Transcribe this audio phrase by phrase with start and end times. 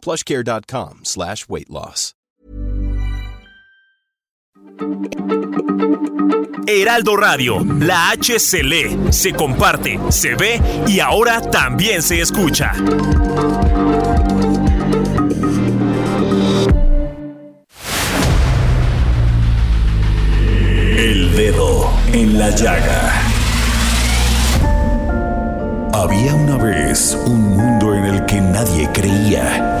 [0.00, 2.14] plushcare.com slash weight loss.
[6.66, 12.72] Heraldo Radio, la H se lee, se comparte, se ve y ahora también se escucha.
[20.96, 23.12] El dedo en la llaga.
[25.92, 29.80] Había una vez un mundo en el que nadie creía.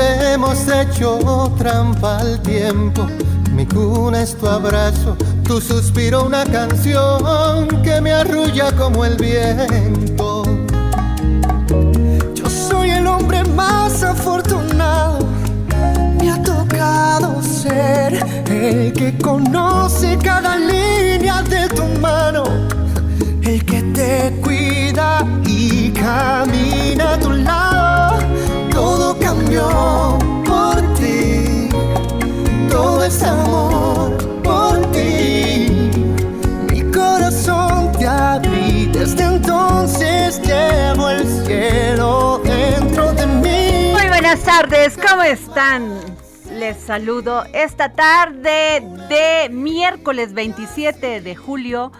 [0.00, 3.06] hemos hecho trampa al tiempo.
[3.52, 10.44] Mi cuna es tu abrazo, tu suspiro una canción que me arrulla como el viento.
[12.34, 15.18] Yo soy el hombre más afortunado,
[16.18, 22.44] me ha tocado ser el que conoce cada línea de tu mano,
[23.42, 27.71] el que te cuida y camina a tu lado.
[29.52, 31.68] Cambió por ti,
[32.70, 35.90] todo es amor por ti.
[36.70, 43.92] Mi corazón te abrí, desde entonces llevo el cielo dentro de mí.
[43.92, 46.00] Muy buenas tardes, ¿cómo están?
[46.50, 51.92] Les saludo esta tarde de miércoles 27 de julio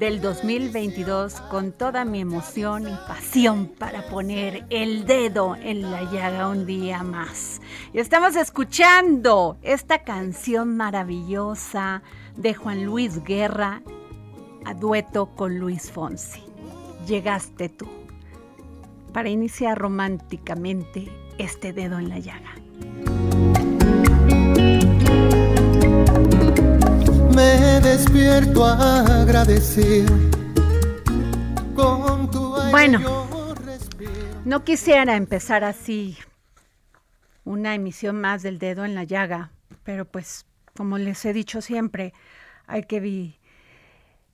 [0.00, 6.48] del 2022 con toda mi emoción y pasión para poner el dedo en la llaga
[6.48, 7.60] un día más.
[7.92, 12.02] Y estamos escuchando esta canción maravillosa
[12.34, 13.82] de Juan Luis Guerra
[14.64, 16.44] a dueto con Luis Fonsi.
[17.06, 17.86] Llegaste tú
[19.12, 22.54] para iniciar románticamente este dedo en la llaga.
[27.40, 30.14] Me despierto agradecido
[31.74, 33.00] con tu aire Bueno.
[34.44, 36.18] No quisiera empezar así
[37.44, 39.52] una emisión más del dedo en la llaga,
[39.84, 40.44] pero pues
[40.76, 42.12] como les he dicho siempre,
[42.66, 43.38] hay que vi-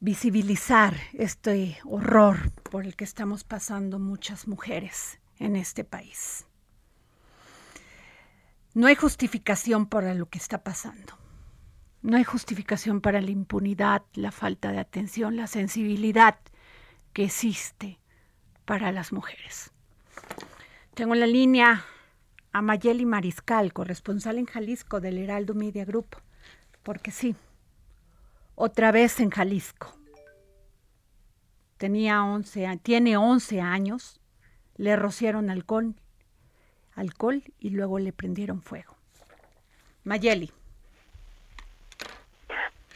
[0.01, 6.45] visibilizar este horror por el que estamos pasando muchas mujeres en este país.
[8.75, 11.17] No hay justificación para lo que está pasando.
[12.03, 16.39] No hay justificación para la impunidad, la falta de atención, la sensibilidad
[17.13, 17.99] que existe
[18.65, 19.73] para las mujeres.
[20.95, 21.85] Tengo en la línea
[22.53, 26.17] a Mayeli Mariscal, corresponsal en Jalisco del Heraldo Media Group,
[26.83, 27.35] porque sí,
[28.55, 29.93] otra vez en Jalisco.
[31.77, 34.21] Tenía 11, a- tiene 11 años,
[34.77, 35.95] le rociaron alcohol,
[36.95, 38.97] alcohol y luego le prendieron fuego.
[40.05, 40.53] Mayeli.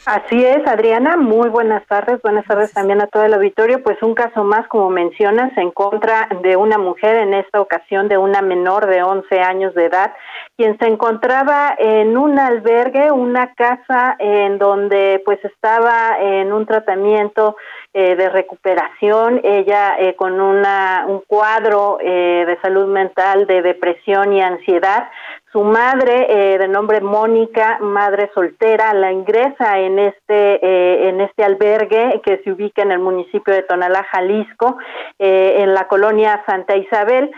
[0.07, 1.19] Así es, Adriana.
[1.19, 2.23] Muy buenas tardes.
[2.23, 3.83] Buenas tardes también a todo el auditorio.
[3.83, 8.17] Pues un caso más, como mencionas, en contra de una mujer, en esta ocasión de
[8.17, 10.15] una menor de 11 años de edad,
[10.61, 17.57] quien se encontraba en un albergue, una casa en donde pues estaba en un tratamiento
[17.95, 24.35] eh, de recuperación, ella eh, con una, un cuadro eh, de salud mental de depresión
[24.35, 25.09] y ansiedad.
[25.51, 31.43] Su madre, eh, de nombre Mónica, madre soltera, la ingresa en este eh, en este
[31.43, 34.77] albergue que se ubica en el municipio de Tonalá, Jalisco,
[35.19, 37.31] eh, en la colonia Santa Isabel.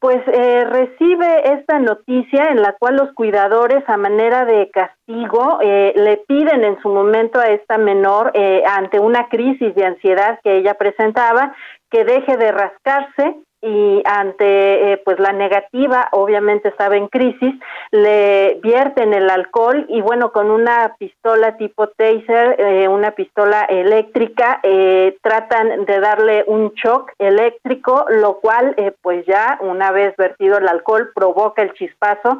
[0.00, 5.92] Pues eh, recibe esta noticia en la cual los cuidadores, a manera de castigo, eh,
[5.94, 10.56] le piden en su momento a esta menor, eh, ante una crisis de ansiedad que
[10.56, 11.54] ella presentaba,
[11.90, 17.54] que deje de rascarse, y ante eh, pues la negativa, obviamente estaba en crisis,
[17.90, 24.60] le vierten el alcohol y bueno, con una pistola tipo taser, eh, una pistola eléctrica,
[24.62, 30.68] eh, tratan de darle un shock eléctrico, lo cual pues ya una vez vertido el
[30.68, 32.38] alcohol provoca el chispazo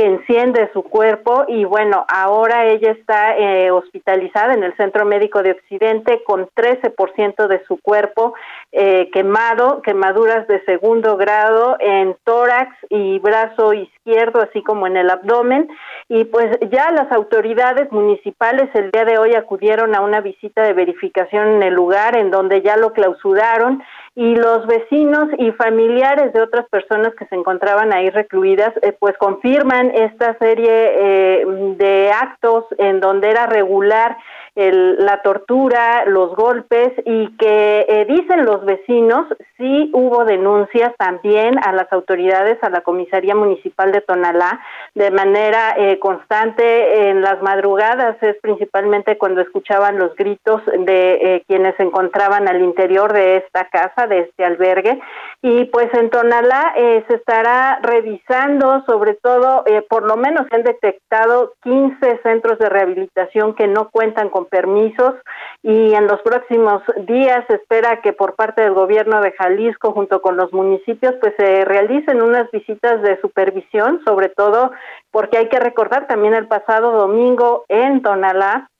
[0.00, 5.42] que enciende su cuerpo y bueno, ahora ella está eh, hospitalizada en el Centro Médico
[5.42, 8.32] de Occidente con 13% de su cuerpo
[8.72, 15.10] eh, quemado, quemaduras de segundo grado en tórax y brazo izquierdo, así como en el
[15.10, 15.68] abdomen.
[16.08, 20.72] Y pues ya las autoridades municipales el día de hoy acudieron a una visita de
[20.72, 23.82] verificación en el lugar en donde ya lo clausuraron
[24.14, 29.16] y los vecinos y familiares de otras personas que se encontraban ahí recluidas, eh, pues
[29.18, 31.44] confirman esta serie eh,
[31.76, 34.16] de actos en donde era regular
[34.54, 39.26] la tortura, los golpes y que eh, dicen los vecinos,
[39.56, 44.60] sí hubo denuncias también a las autoridades, a la Comisaría Municipal de Tonalá,
[44.94, 51.44] de manera eh, constante en las madrugadas, es principalmente cuando escuchaban los gritos de eh,
[51.46, 55.00] quienes se encontraban al interior de esta casa, de este albergue.
[55.42, 62.20] Y pues en Tonalá se estará revisando, sobre todo, por lo menos han detectado 15
[62.22, 65.14] centros de rehabilitación que no cuentan con permisos
[65.62, 70.36] y en los próximos días espera que por parte del gobierno de Jalisco junto con
[70.36, 74.72] los municipios pues se realicen unas visitas de supervisión, sobre todo
[75.10, 78.70] porque hay que recordar también el pasado domingo en Tonalá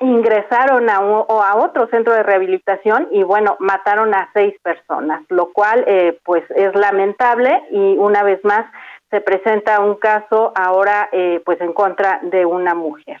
[0.00, 5.84] ingresaron a, a otro centro de rehabilitación y bueno, mataron a seis personas, lo cual
[5.88, 8.66] eh, pues es lamentable y una vez más
[9.10, 13.20] se presenta un caso ahora eh, pues en contra de una mujer.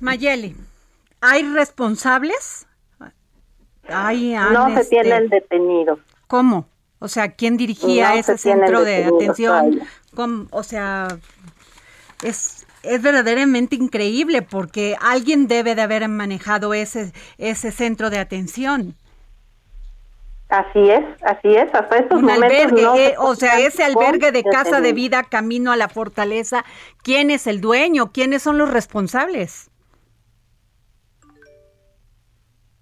[0.00, 0.54] Mayeli,
[1.26, 2.66] ¿Hay responsables?
[3.88, 5.98] Hay, no se este, tienen detenidos.
[6.26, 6.66] ¿Cómo?
[6.98, 9.80] O sea, ¿quién dirigía ese centro de atención?
[10.50, 11.08] O sea,
[12.22, 18.94] es, es verdaderamente increíble porque alguien debe de haber manejado ese, ese centro de atención.
[20.50, 24.82] Así es, así es, hasta estos Un albergue, eh, o sea, ese albergue de casa
[24.82, 26.66] de vida camino a la fortaleza,
[27.02, 28.12] ¿quién es el dueño?
[28.12, 29.70] ¿Quiénes son los responsables?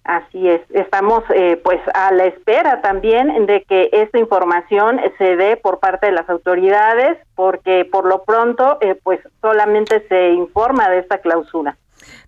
[0.04, 5.56] Así es, estamos eh, pues a la espera también de que esta información se dé
[5.56, 10.98] por parte de las autoridades, porque por lo pronto eh, pues solamente se informa de
[10.98, 11.78] esta clausura.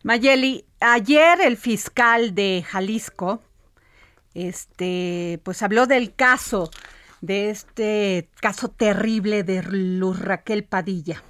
[0.04, 3.40] Mayeli, ayer el fiscal de Jalisco,
[4.34, 6.70] este, pues habló del caso,
[7.22, 11.24] de este caso terrible de Luz Raquel Padilla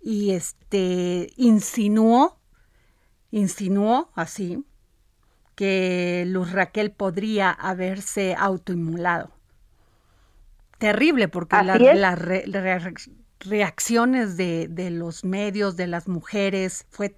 [0.00, 2.38] y este insinuó,
[3.30, 4.64] insinuó así
[5.60, 9.30] que Luz Raquel podría haberse autoinmulado.
[10.78, 12.18] Terrible, porque las
[13.40, 17.14] reacciones de, de, los medios, de las mujeres, fue,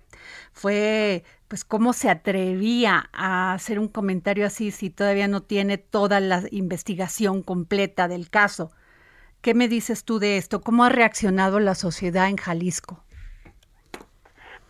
[0.52, 6.18] fue, pues, cómo se atrevía a hacer un comentario así si todavía no tiene toda
[6.18, 8.72] la investigación completa del caso.
[9.40, 10.62] ¿Qué me dices tú de esto?
[10.62, 13.04] ¿Cómo ha reaccionado la sociedad en Jalisco?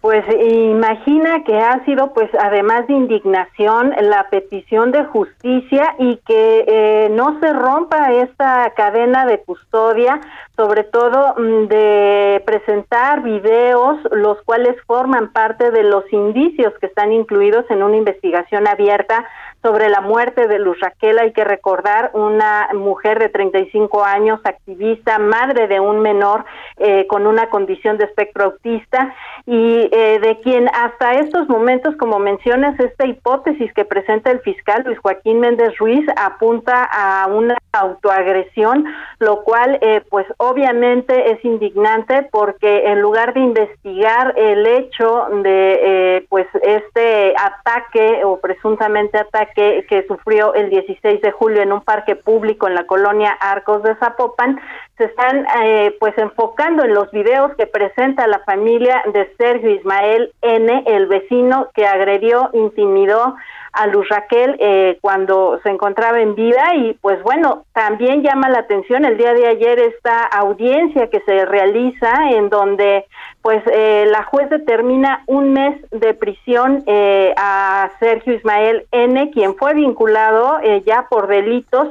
[0.03, 6.65] Pues imagina que ha sido, pues, además de indignación, la petición de justicia y que
[6.67, 10.21] eh, no se rompa esta cadena de custodia,
[10.57, 17.13] sobre todo mm, de presentar videos, los cuales forman parte de los indicios que están
[17.13, 19.25] incluidos en una investigación abierta
[19.63, 21.19] sobre la muerte de Luz Raquel.
[21.19, 26.45] Hay que recordar una mujer de 35 años, activista, madre de un menor
[26.79, 29.15] eh, con una condición de espectro autista
[29.47, 34.83] y eh, de quien hasta estos momentos, como mencionas, esta hipótesis que presenta el fiscal
[34.85, 38.85] Luis Joaquín Méndez Ruiz apunta a una autoagresión,
[39.19, 46.27] lo cual eh, pues obviamente es indignante porque en lugar de investigar el hecho de
[46.29, 52.17] pues este ataque o presuntamente ataque que, sufrió el 16 de julio en un parque
[52.17, 54.61] público en la colonia Arcos de Zapopan,
[54.99, 60.33] se están eh, pues enfocando en los videos que presenta la familia de Sergio Ismael
[60.43, 63.37] N, el vecino que agredió, intimidó
[63.73, 68.61] a Luz Raquel eh, cuando se encontraba en vida y pues bueno, también llama la
[68.61, 73.07] atención el día de ayer esta audiencia que se realiza en donde
[73.41, 79.57] pues eh, la juez determina un mes de prisión eh, a Sergio Ismael N, quien
[79.57, 81.89] fue vinculado ya por delitos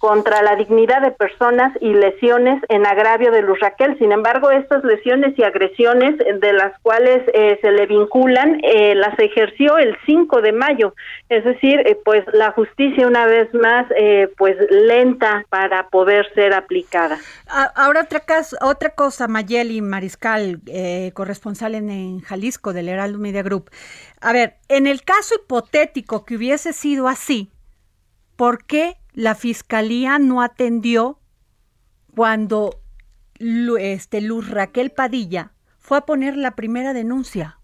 [0.00, 3.98] contra la dignidad de personas y lesiones en agravio de Luz Raquel.
[3.98, 9.16] Sin embargo, estas lesiones y agresiones de las cuales eh, se le vinculan eh, las
[9.18, 10.94] ejerció el 5 de mayo.
[11.28, 13.86] Es decir, eh, pues la justicia una vez más
[14.38, 17.18] pues lenta para poder ser aplicada.
[17.74, 18.22] Ahora otra,
[18.62, 20.60] otra cosa, Mayeli Mariscal,
[21.12, 23.70] corresponsal en, en Jalisco del Heraldo Media Group.
[24.22, 27.50] A ver, en el caso hipotético que hubiese sido así,
[28.36, 31.20] ¿por qué la fiscalía no atendió
[32.14, 32.80] cuando
[33.78, 37.59] este, Luz Raquel Padilla fue a poner la primera denuncia.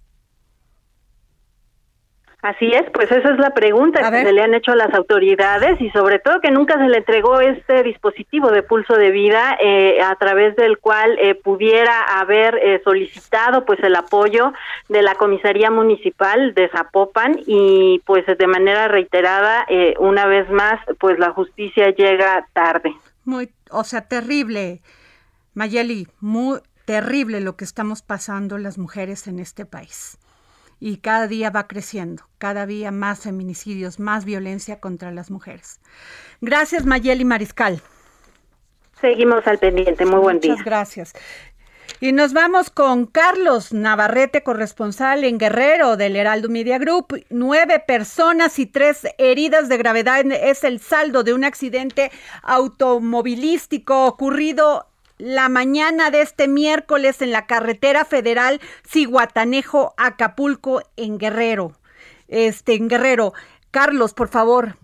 [2.46, 5.80] Así es, pues esa es la pregunta que se le han hecho a las autoridades
[5.80, 10.00] y sobre todo que nunca se le entregó este dispositivo de pulso de vida eh,
[10.00, 14.52] a través del cual eh, pudiera haber eh, solicitado pues el apoyo
[14.88, 19.66] de la comisaría municipal de Zapopan y pues de manera reiterada
[19.98, 22.94] una vez más pues la justicia llega tarde.
[23.24, 24.82] Muy, o sea, terrible,
[25.54, 30.16] Mayeli, muy terrible lo que estamos pasando las mujeres en este país
[30.78, 35.80] y cada día va creciendo, cada día más feminicidios, más violencia contra las mujeres.
[36.40, 37.80] Gracias Mayeli Mariscal.
[39.00, 40.52] Seguimos al pendiente, muy buen día.
[40.52, 41.12] Muchas gracias.
[41.98, 47.24] Y nos vamos con Carlos Navarrete, corresponsal en Guerrero del Heraldo Media Group.
[47.30, 52.10] Nueve personas y tres heridas de gravedad es el saldo de un accidente
[52.42, 61.72] automovilístico ocurrido la mañana de este miércoles en la carretera federal Ciguatanejo Acapulco en Guerrero.
[62.28, 63.32] Este en Guerrero.
[63.70, 64.76] Carlos, por favor.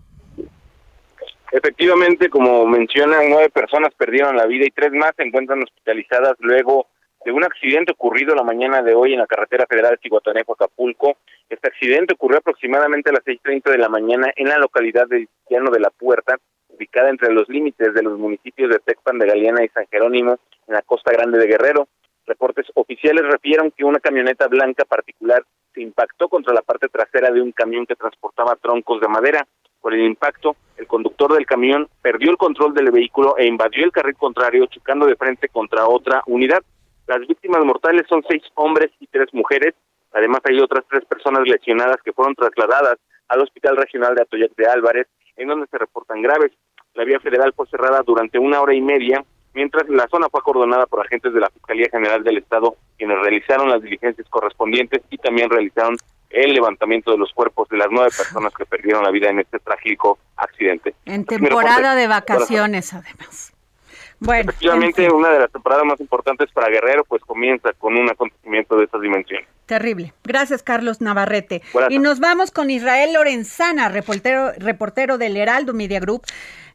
[1.51, 6.87] Efectivamente, como mencionan, nueve personas perdieron la vida y tres más se encuentran hospitalizadas luego
[7.23, 11.17] de un accidente ocurrido la mañana de hoy en la carretera federal Ciguatanejo Acapulco.
[11.49, 15.69] Este accidente ocurrió aproximadamente a las 6.30 de la mañana en la localidad de Llano
[15.69, 16.37] de la Puerta,
[16.83, 20.37] ubicada entre los límites de los municipios de Tecpan de Galeana y San Jerónimo,
[20.67, 21.87] en la costa grande de Guerrero.
[22.25, 27.41] Reportes oficiales refieren que una camioneta blanca particular se impactó contra la parte trasera de
[27.41, 29.47] un camión que transportaba troncos de madera.
[29.81, 33.91] Por el impacto, el conductor del camión perdió el control del vehículo e invadió el
[33.91, 36.63] carril contrario, chocando de frente contra otra unidad.
[37.07, 39.73] Las víctimas mortales son seis hombres y tres mujeres.
[40.11, 42.97] Además, hay otras tres personas lesionadas que fueron trasladadas
[43.29, 46.51] al Hospital Regional de Atoyac de Álvarez en donde se reportan graves.
[46.95, 49.23] La vía federal fue cerrada durante una hora y media,
[49.53, 53.69] mientras la zona fue acordonada por agentes de la Fiscalía General del Estado, quienes realizaron
[53.69, 55.97] las diligencias correspondientes y también realizaron
[56.29, 59.57] el levantamiento de los cuerpos de las nueve personas que perdieron la vida en este
[59.59, 60.93] trágico accidente.
[61.05, 63.53] En temporada de vacaciones, además.
[64.19, 68.77] Bueno, efectivamente, una de las temporadas más importantes para Guerrero, pues comienza con un acontecimiento
[68.77, 69.47] de estas dimensiones.
[69.65, 70.13] Terrible.
[70.23, 71.61] Gracias, Carlos Navarrete.
[71.89, 76.23] y nos vamos con Israel Lorenzana, reportero, reportero del Heraldo Media Group.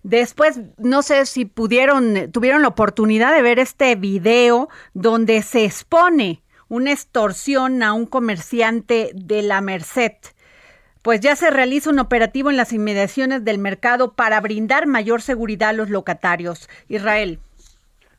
[0.03, 6.41] Después, no sé si pudieron, tuvieron la oportunidad de ver este video donde se expone
[6.69, 10.13] una extorsión a un comerciante de la Merced.
[11.03, 15.71] Pues ya se realiza un operativo en las inmediaciones del mercado para brindar mayor seguridad
[15.71, 16.69] a los locatarios.
[16.89, 17.39] Israel.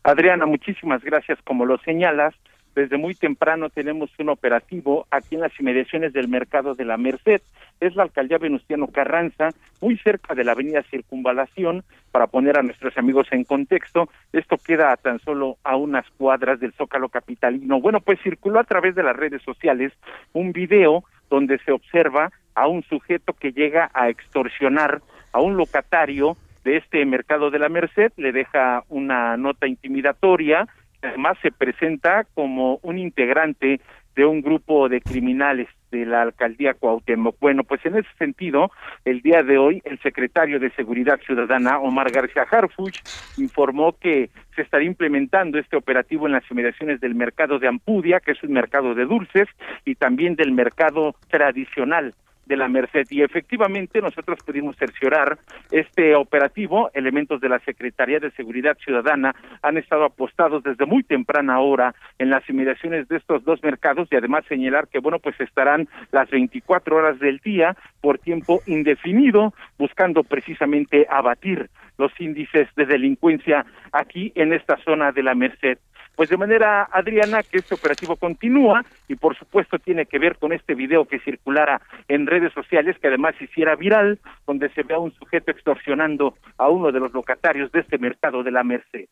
[0.04, 1.38] Adriana, muchísimas gracias.
[1.44, 2.34] Como lo señalas,
[2.80, 7.42] desde muy temprano tenemos un operativo aquí en las inmediaciones del mercado de la Merced.
[7.82, 9.50] Es la alcaldía Venustiano Carranza,
[9.82, 14.08] muy cerca de la avenida Circunvalación, para poner a nuestros amigos en contexto.
[14.32, 17.82] Esto queda tan solo a unas cuadras del Zócalo Capitalino.
[17.82, 19.92] Bueno, pues circuló a través de las redes sociales
[20.32, 25.02] un video donde se observa a un sujeto que llega a extorsionar
[25.34, 30.68] a un locatario de este mercado de la Merced, le deja una nota intimidatoria,
[31.02, 33.80] además se presenta como un integrante
[34.16, 37.38] de un grupo de criminales de la alcaldía Cuauhtémoc.
[37.40, 38.72] Bueno, pues en ese sentido,
[39.06, 43.00] el día de hoy el secretario de Seguridad Ciudadana, Omar García Harfuch,
[43.38, 48.32] informó que se estará implementando este operativo en las inmediaciones del mercado de Ampudia, que
[48.32, 49.48] es un mercado de dulces,
[49.86, 52.14] y también del mercado tradicional
[52.50, 53.06] de la Merced.
[53.12, 55.38] Y efectivamente nosotros pudimos cerciorar
[55.72, 56.90] este operativo.
[56.94, 62.30] Elementos de la Secretaría de Seguridad Ciudadana han estado apostados desde muy temprana hora en
[62.30, 66.96] las inmediaciones de estos dos mercados y además señalar que, bueno, pues estarán las 24
[66.98, 74.54] horas del día por tiempo indefinido buscando precisamente abatir los índices de delincuencia aquí en
[74.54, 75.78] esta zona de la Merced.
[76.20, 80.52] Pues de manera, Adriana, que este operativo continúa y por supuesto tiene que ver con
[80.52, 85.00] este video que circulara en redes sociales, que además hiciera viral, donde se ve a
[85.00, 89.06] un sujeto extorsionando a uno de los locatarios de este mercado de la Merced.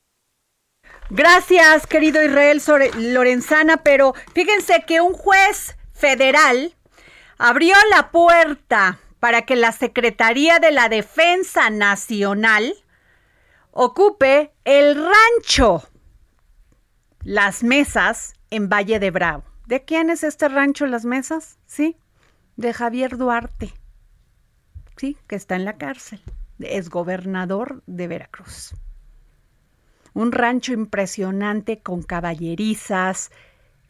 [1.09, 2.59] Gracias, querido Israel
[3.13, 6.73] Lorenzana, pero fíjense que un juez federal
[7.37, 12.73] abrió la puerta para que la Secretaría de la Defensa Nacional
[13.71, 15.83] ocupe el rancho
[17.27, 19.43] Las Mesas en Valle de Bravo.
[19.65, 21.59] ¿De quién es este rancho Las Mesas?
[21.65, 21.97] Sí,
[22.55, 23.73] de Javier Duarte.
[24.95, 26.21] Sí, que está en la cárcel.
[26.59, 28.75] Es gobernador de Veracruz.
[30.13, 33.29] Un rancho impresionante con caballerizas,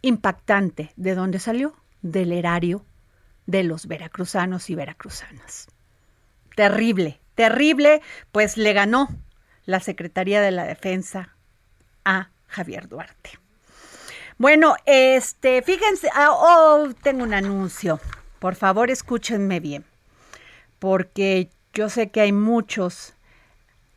[0.02, 0.92] impactante.
[0.96, 1.76] ¿De dónde salió?
[2.02, 2.84] Del erario
[3.46, 5.68] de los veracruzanos y veracruzanas.
[6.56, 8.02] Terrible, terrible,
[8.32, 9.10] pues le ganó
[9.66, 11.36] la Secretaría de la Defensa
[12.04, 13.32] a Javier Duarte.
[14.38, 18.00] Bueno, este, fíjense, ah, oh, tengo un anuncio.
[18.40, 19.84] Por favor, escúchenme bien,
[20.78, 23.16] porque yo sé que hay muchos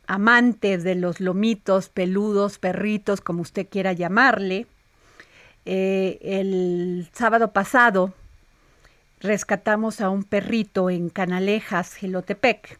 [0.07, 4.67] amantes de los lomitos, peludos, perritos, como usted quiera llamarle.
[5.65, 8.13] Eh, el sábado pasado
[9.19, 12.79] rescatamos a un perrito en Canalejas, Gilotepec.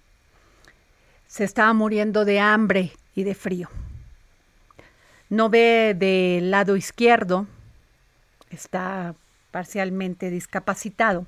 [1.28, 3.70] Se estaba muriendo de hambre y de frío.
[5.32, 7.48] No ve del lado izquierdo,
[8.50, 9.16] está
[9.52, 11.26] parcialmente discapacitado,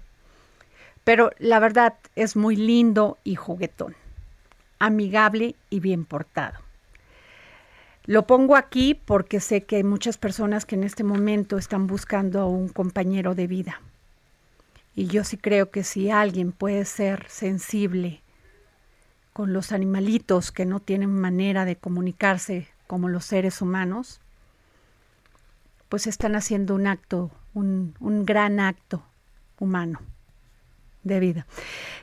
[1.05, 3.95] pero la verdad es muy lindo y juguetón,
[4.77, 6.60] amigable y bien portado.
[8.03, 12.41] Lo pongo aquí porque sé que hay muchas personas que en este momento están buscando
[12.41, 13.79] a un compañero de vida.
[14.95, 18.19] Y yo sí creo que si alguien puede ser sensible
[19.31, 24.21] con los animalitos que no tienen manera de comunicarse como los seres humanos,
[25.89, 29.03] pues están haciendo un acto, un, gran acto
[29.57, 30.00] humano
[31.01, 31.47] de vida.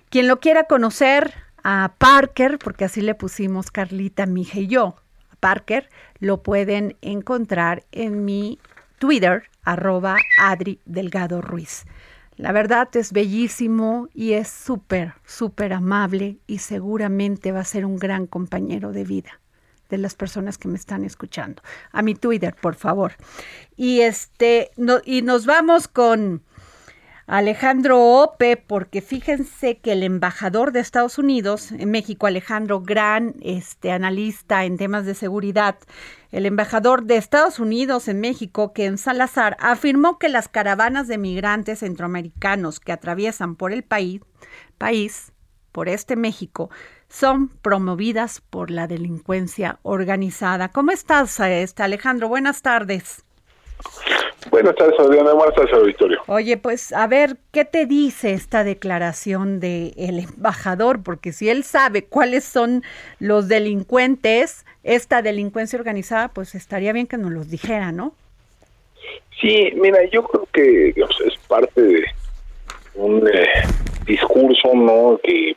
[0.09, 1.33] Quien lo quiera conocer
[1.63, 4.97] a Parker, porque así le pusimos Carlita, mi hija y yo,
[5.31, 8.59] a Parker, lo pueden encontrar en mi
[8.99, 11.85] Twitter, arroba Adri Delgado Ruiz.
[12.35, 17.95] La verdad es bellísimo y es súper, súper amable y seguramente va a ser un
[17.95, 19.41] gran compañero de vida
[19.91, 21.63] de las personas que me están escuchando.
[21.93, 23.13] A mi Twitter, por favor.
[23.77, 24.71] Y este,
[25.05, 26.43] y nos vamos con
[27.31, 33.93] Alejandro Ope, porque fíjense que el embajador de Estados Unidos en México, Alejandro Gran, este
[33.93, 35.77] analista en temas de seguridad,
[36.33, 41.19] el embajador de Estados Unidos en México, que en Salazar, afirmó que las caravanas de
[41.19, 44.23] migrantes centroamericanos que atraviesan por el país,
[44.77, 45.33] país,
[45.71, 46.69] por este México,
[47.11, 50.69] son promovidas por la delincuencia organizada.
[50.69, 52.29] ¿Cómo estás, este Alejandro?
[52.29, 53.25] Buenas tardes.
[54.51, 55.33] Buenas tardes, Adriana.
[55.33, 56.21] Buenas tardes, auditorio.
[56.27, 61.03] Oye, pues a ver, ¿qué te dice esta declaración del embajador?
[61.03, 62.83] Porque si él sabe cuáles son
[63.19, 68.15] los delincuentes, esta delincuencia organizada, pues estaría bien que nos los dijera, ¿no?
[69.41, 72.05] Sí, mira, yo creo que es parte de
[72.95, 73.47] un eh,
[74.07, 75.19] discurso, ¿no?
[75.23, 75.57] Que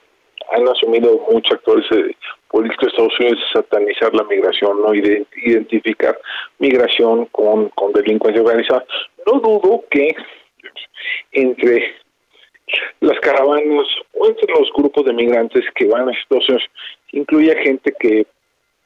[0.51, 2.15] han asumido muchos actores eh,
[2.49, 6.19] político de Estados Unidos es satanizar la migración, no identificar
[6.59, 8.85] migración con, con delincuencia organizada.
[9.25, 10.15] No dudo que
[11.31, 11.95] entre
[13.01, 16.69] las caravanas o entre los grupos de migrantes que van a Estados Unidos
[17.11, 18.25] incluya gente que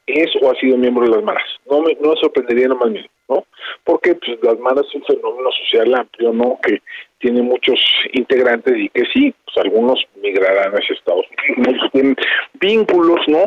[0.08, 1.44] es o ha sido miembro de las maras.
[1.70, 3.46] No me, no sorprendería nomás mismo, ¿no?
[3.84, 6.58] Porque pues, las maras es un fenómeno social amplio, ¿no?
[6.64, 6.82] Que
[7.20, 7.80] tiene muchos
[8.14, 11.26] integrantes y que sí, pues algunos migrarán hacia Estados
[11.58, 12.16] Unidos, tienen
[12.54, 13.46] vínculos, ¿no?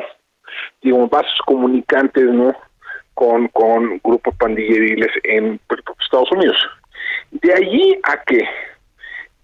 [0.82, 2.54] Digamos, vasos comunicantes, ¿no?
[3.14, 6.56] Con, con grupos pandilleriles en pues, Estados Unidos.
[7.30, 8.44] De allí a que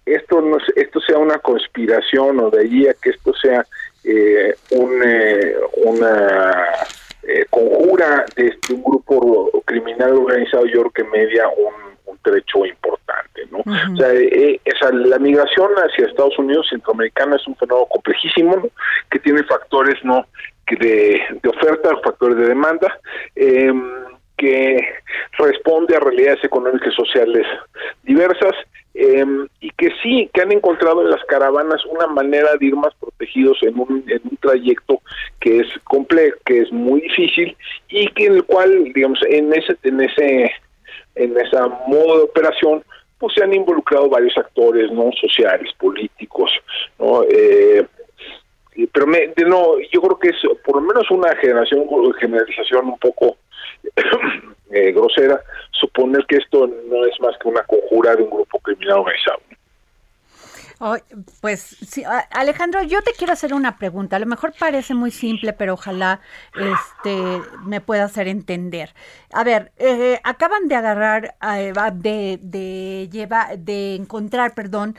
[0.05, 3.65] esto no esto sea una conspiración o de allí a que esto sea
[4.03, 6.65] eh, un, eh, una
[7.27, 11.87] eh, conjura de este, un grupo criminal organizado, yo creo que media un,
[12.23, 13.59] trecho importante, ¿no?
[13.59, 18.69] O sea, eh, esa, la migración hacia Estados Unidos centroamericana es un fenómeno complejísimo,
[19.09, 20.25] que tiene factores, ¿no?
[20.65, 22.99] Que de, de oferta, factores de demanda,
[23.35, 23.71] eh,
[24.37, 24.79] que
[25.37, 27.45] responde a realidades económicas y sociales
[28.03, 28.55] diversas
[28.99, 32.95] Em, y que sí, que han encontrado en las caravanas una manera de ir más
[32.95, 35.03] protegidos en un, en un trayecto
[35.39, 37.55] que es complejo, que es muy difícil
[37.89, 40.51] y que en el cual, digamos, en ese, en ese,
[41.13, 42.83] en esa modo de operación,
[43.19, 46.49] pues se han involucrado varios actores, no sociales, políticos,
[46.97, 47.21] no.
[47.29, 47.85] Eh,
[48.91, 51.85] pero me, no, yo creo que es por lo menos una generación,
[52.19, 53.37] generalización un poco
[54.71, 58.99] eh, grosera suponer que esto no es más que una conjura de un grupo criminal
[58.99, 59.39] organizado.
[61.41, 64.15] pues sí, Alejandro, yo te quiero hacer una pregunta.
[64.15, 66.21] A lo mejor parece muy simple, pero ojalá
[66.55, 68.93] este me pueda hacer entender.
[69.33, 74.95] A ver, eh, acaban de agarrar, eh, de, de de encontrar, perdón,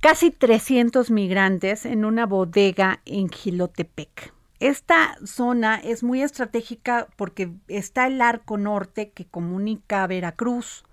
[0.00, 4.33] casi 300 migrantes en una bodega en Gilotepec
[4.64, 10.84] Esta zona es muy estratégica porque está el arco norte que comunica Veracruz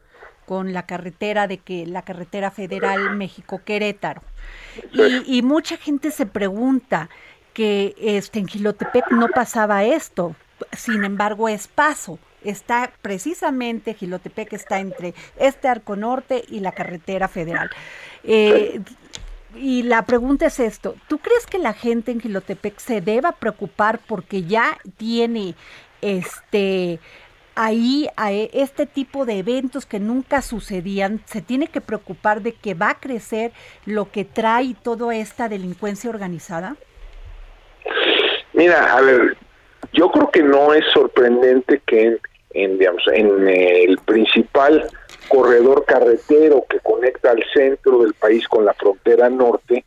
[0.45, 4.23] con la carretera de que la carretera federal México Querétaro.
[5.25, 7.09] Y, mucha gente se pregunta
[7.53, 10.35] que este en Gilotepec no pasaba esto,
[10.73, 12.19] sin embargo es paso.
[12.43, 17.69] Está precisamente Gilotepec está entre este arco norte y la carretera federal.
[18.25, 18.81] Eh,
[19.55, 23.99] y la pregunta es esto, ¿tú crees que la gente en Gilotepec se deba preocupar
[24.07, 25.55] porque ya tiene
[26.01, 26.99] este
[27.55, 32.73] ahí e, este tipo de eventos que nunca sucedían, se tiene que preocupar de que
[32.73, 33.51] va a crecer
[33.85, 36.75] lo que trae toda esta delincuencia organizada?
[38.53, 39.37] Mira, a ver,
[39.93, 42.17] yo creo que no es sorprendente que
[42.53, 44.87] en, digamos, en el principal
[45.27, 49.85] corredor carretero que conecta al centro del país con la frontera norte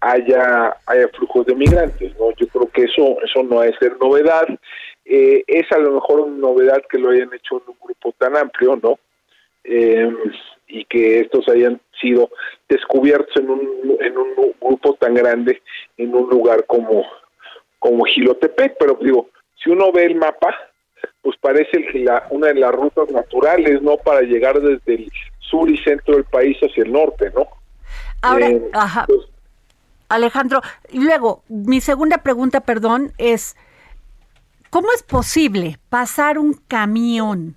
[0.00, 4.46] haya haya flujos de migrantes no yo creo que eso eso no es ser novedad.
[5.04, 8.36] Eh, es a lo mejor una novedad que lo hayan hecho en un grupo tan
[8.36, 8.98] amplio no
[9.64, 10.12] eh,
[10.66, 12.30] y que estos hayan sido
[12.68, 15.62] descubiertos en un en un grupo tan grande
[15.96, 17.04] en un lugar como
[17.78, 19.28] como Gilotepec pero digo
[19.62, 20.54] si uno ve el mapa
[21.26, 23.96] pues parece la, una de las rutas naturales, ¿no?
[23.96, 25.10] Para llegar desde el
[25.40, 27.48] sur y centro del país hacia el norte, ¿no?
[28.22, 29.06] Ahora, eh, ajá.
[29.08, 29.22] Pues,
[30.08, 30.60] Alejandro,
[30.92, 33.56] y luego, mi segunda pregunta, perdón, es,
[34.70, 37.56] ¿cómo es posible pasar un camión?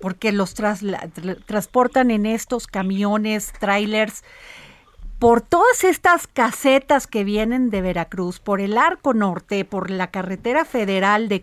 [0.00, 4.24] Porque los transportan en estos camiones, trailers,
[5.24, 10.66] por todas estas casetas que vienen de Veracruz, por el Arco Norte, por la carretera
[10.66, 11.42] federal de,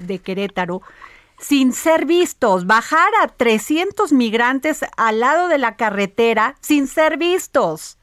[0.00, 0.80] de Querétaro,
[1.38, 7.98] sin ser vistos, bajar a 300 migrantes al lado de la carretera sin ser vistos.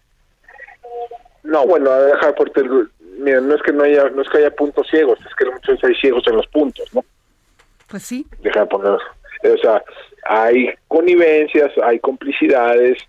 [1.41, 2.51] No, bueno, dejar por
[3.17, 5.69] mira, no es que no haya no es que haya puntos ciegos, es que muchas
[5.69, 7.03] veces hay ciegos en los puntos, ¿no?
[7.87, 8.27] Pues sí.
[8.43, 9.83] Deja de poner, o sea,
[10.27, 12.99] hay connivencias, hay complicidades,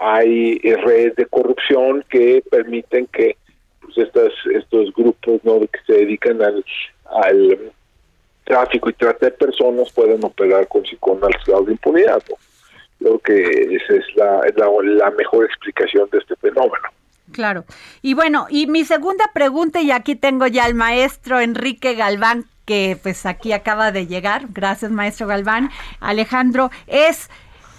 [0.00, 3.36] hay redes de corrupción que permiten que
[3.80, 5.60] pues, estas, estos grupos ¿no?
[5.60, 6.64] que se dedican al,
[8.44, 12.22] tráfico y trata de personas puedan operar con, con altos de impunidad.
[12.98, 14.40] Creo que esa es la,
[14.82, 16.88] la, mejor explicación de este fenómeno.
[17.32, 17.64] Claro.
[18.02, 22.98] Y bueno, y mi segunda pregunta, y aquí tengo ya al maestro Enrique Galván, que
[23.00, 24.46] pues aquí acaba de llegar.
[24.50, 25.70] Gracias, maestro Galván.
[26.00, 27.30] Alejandro, es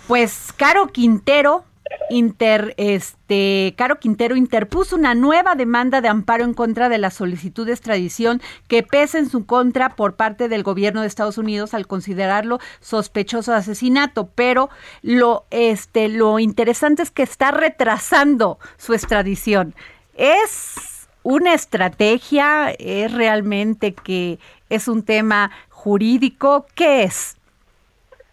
[0.07, 1.65] pues Caro Quintero,
[2.09, 7.65] Inter, este, Caro Quintero interpuso una nueva demanda de amparo en contra de la solicitud
[7.65, 11.87] de extradición que pesa en su contra por parte del gobierno de Estados Unidos al
[11.87, 14.69] considerarlo sospechoso de asesinato, pero
[15.01, 19.73] lo, este, lo interesante es que está retrasando su extradición.
[20.15, 22.71] ¿Es una estrategia?
[22.77, 26.65] ¿Es realmente que es un tema jurídico?
[26.75, 27.37] ¿Qué es?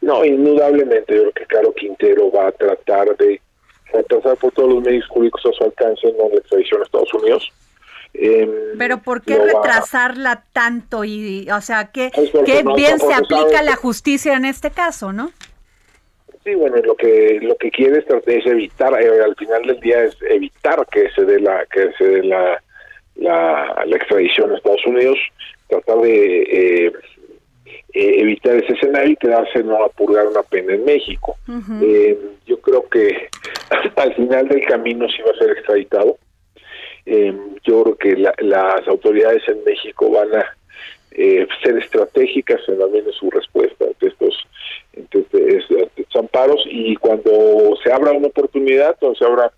[0.01, 3.41] No, indudablemente yo creo que Caro Quintero va a tratar de
[3.99, 7.53] retrasar por todos los medios públicos a su alcance no la extradición a Estados Unidos.
[8.15, 11.05] Em, Pero ¿por qué retrasarla tanto?
[11.05, 12.11] y O sea, ¿qué,
[12.45, 15.31] qué bien se aplica la justicia en este caso, no?
[16.45, 20.17] Sí, bueno, lo que lo que quiere es, evitar, eh, al final del día es
[20.31, 22.63] evitar que se dé la que se dé la,
[23.17, 25.19] la, extradición a Estados Unidos,
[25.69, 26.93] tratar de eh,
[27.93, 31.37] eh, evitar ese escenario y quedarse no a purgar una pena en México.
[31.83, 33.29] eh, yo creo que
[33.97, 36.17] al final del camino sí va a ser extraditado.
[37.07, 40.45] Eh, yo creo que las autoridades en México van a
[41.13, 44.47] eh, ser estratégicas en también en su respuesta ante estos,
[44.93, 49.51] estos amparos y cuando se abra una oportunidad, cuando se abra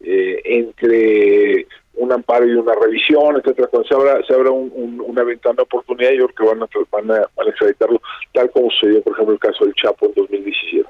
[0.00, 3.68] eh, entre un amparo y una revisión, etcétera.
[3.68, 7.10] Cuando se abra, se abra una ventana de oportunidad, yo creo que van a, van
[7.10, 8.00] a, van a extraditarlo,
[8.32, 10.88] tal como sucedió, por ejemplo, el caso del Chapo en 2017.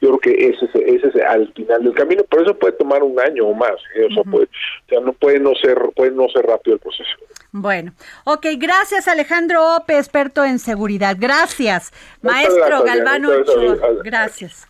[0.00, 3.18] Yo creo que ese, ese es al final del camino, pero eso puede tomar un
[3.18, 3.74] año o más.
[3.96, 4.06] ¿eh?
[4.08, 7.10] O, sea, puede, o sea, no puede no ser, puede no ser rápido el proceso.
[7.50, 7.92] Bueno,
[8.24, 11.16] ok, gracias Alejandro Ope, experto en seguridad.
[11.18, 13.30] Gracias, maestro Galvano
[14.04, 14.68] Gracias.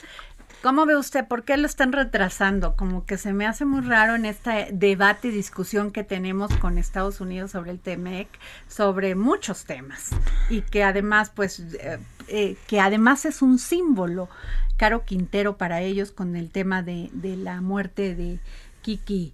[0.62, 1.26] ¿Cómo ve usted?
[1.26, 2.74] ¿Por qué lo están retrasando?
[2.74, 6.78] Como que se me hace muy raro en este debate y discusión que tenemos con
[6.78, 8.28] Estados Unidos sobre el TMEC,
[8.66, 10.10] sobre muchos temas
[10.50, 14.28] y que además, pues, eh, eh, que además es un símbolo,
[14.76, 18.40] Caro Quintero para ellos con el tema de, de la muerte de
[18.82, 19.32] Kiki.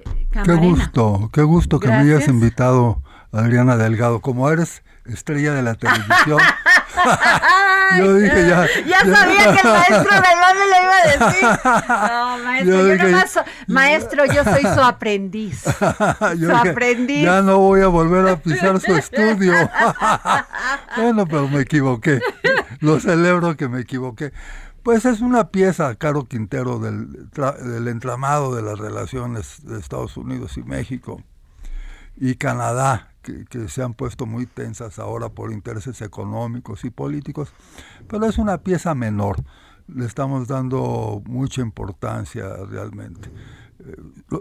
[0.00, 4.20] Eh, qué gusto, qué gusto que me hayas invitado, Adriana Delgado.
[4.20, 6.40] Como eres estrella de la televisión,
[7.98, 8.66] yo dije ya.
[8.86, 11.48] Ya sabía que el maestro Galván me lo iba a decir.
[12.12, 15.62] No, maestro, yo, yo nomás, maestro, yo soy su aprendiz.
[16.38, 17.24] su aprendiz.
[17.24, 19.52] Ya no voy a volver a pisar su estudio.
[20.96, 22.20] bueno, pero me equivoqué.
[22.80, 24.32] Lo celebro que me equivoqué.
[24.82, 30.56] Pues es una pieza, Caro Quintero, del, del entramado de las relaciones de Estados Unidos
[30.56, 31.22] y México
[32.16, 37.52] y Canadá, que, que, se han puesto muy tensas ahora por intereses económicos y políticos,
[38.08, 39.36] pero es una pieza menor.
[39.88, 43.30] Le estamos dando mucha importancia realmente.
[43.80, 43.96] Eh,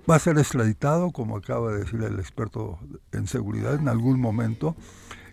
[0.09, 2.79] va a ser extraditado, como acaba de decir el experto
[3.11, 4.75] en seguridad, en algún momento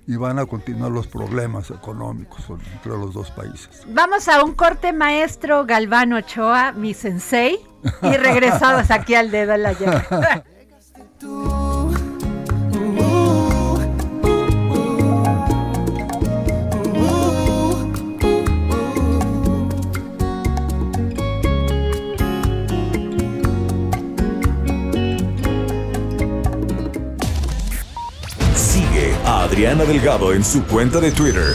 [0.09, 3.83] y van a continuar los problemas económicos entre los dos países.
[3.89, 7.59] Vamos a un corte maestro Galván Ochoa, mi sensei,
[8.03, 10.45] y regresados aquí al dedo en la llaga.
[29.59, 31.53] Adriana Delgado en su cuenta de Twitter,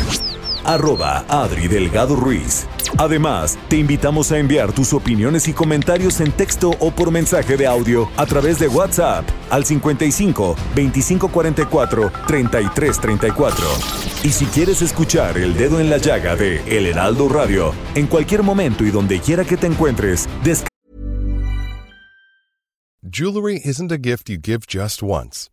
[0.65, 2.67] arroba Adri Delgado Ruiz.
[2.97, 7.65] Además, te invitamos a enviar tus opiniones y comentarios en texto o por mensaje de
[7.65, 13.65] audio a través de WhatsApp al 55 2544 3334.
[14.23, 18.43] Y si quieres escuchar El Dedo en la Llaga de El Heraldo Radio, en cualquier
[18.43, 20.27] momento y donde quiera que te encuentres.
[23.09, 25.52] Jewelry isn't a gift you give just once.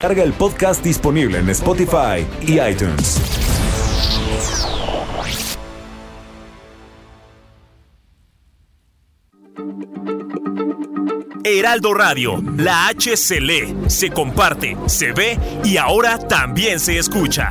[0.00, 3.20] Carga el podcast disponible en Spotify y iTunes.
[11.42, 17.50] Heraldo Radio, la H se lee, se comparte, se ve y ahora también se escucha.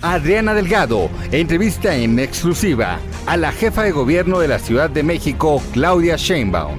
[0.00, 5.60] Adriana Delgado entrevista en exclusiva a la jefa de gobierno de la Ciudad de México,
[5.72, 6.78] Claudia Sheinbaum.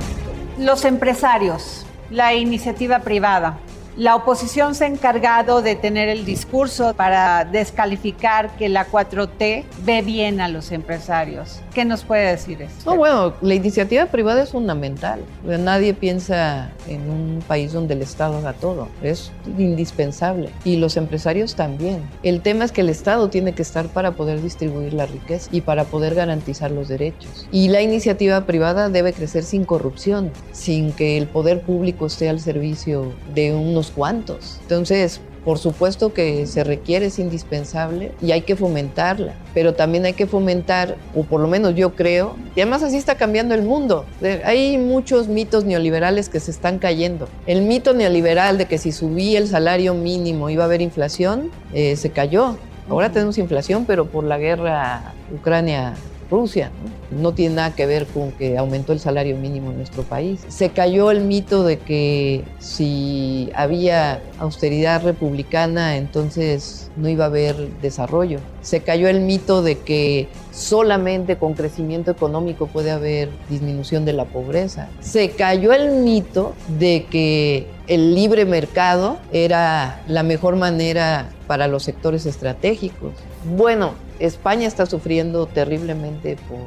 [0.57, 3.59] Los empresarios, la iniciativa privada,
[3.99, 10.01] la oposición se ha encargado de tener el discurso para descalificar que la 4T ve
[10.01, 11.59] bien a los empresarios.
[11.73, 12.73] ¿Qué nos puede decir eso?
[12.85, 15.19] No, bueno, la iniciativa privada es fundamental.
[15.43, 18.87] Nadie piensa en un país donde el Estado haga todo.
[19.03, 20.49] Es indispensable.
[20.63, 22.01] Y los empresarios también.
[22.23, 25.59] El tema es que el Estado tiene que estar para poder distribuir la riqueza y
[25.59, 27.49] para poder garantizar los derechos.
[27.51, 32.39] Y la iniciativa privada debe crecer sin corrupción, sin que el poder público esté al
[32.39, 34.57] servicio de unos cuantos.
[34.61, 40.13] Entonces, por supuesto que se requiere, es indispensable y hay que fomentarla, pero también hay
[40.13, 44.05] que fomentar, o por lo menos yo creo, y además así está cambiando el mundo.
[44.43, 47.27] Hay muchos mitos neoliberales que se están cayendo.
[47.47, 51.95] El mito neoliberal de que si subía el salario mínimo iba a haber inflación, eh,
[51.95, 52.57] se cayó.
[52.89, 55.93] Ahora tenemos inflación, pero por la guerra Ucrania
[56.29, 56.71] Rusia.
[57.11, 57.33] ¿No?
[57.33, 60.41] tiene nada que ver con que aumentó el salario mínimo en nuestro país.
[60.47, 67.55] Se cayó el mito de que si había austeridad republicana, entonces no iba a haber
[67.81, 68.39] desarrollo.
[68.61, 74.25] Se cayó el mito de que solamente con crecimiento económico puede haber disminución de la
[74.25, 74.89] pobreza.
[74.99, 81.83] Se cayó el mito de que el libre mercado era la mejor manera para los
[81.83, 83.13] sectores estratégicos.
[83.57, 86.59] Bueno, España está sufriendo terriblemente por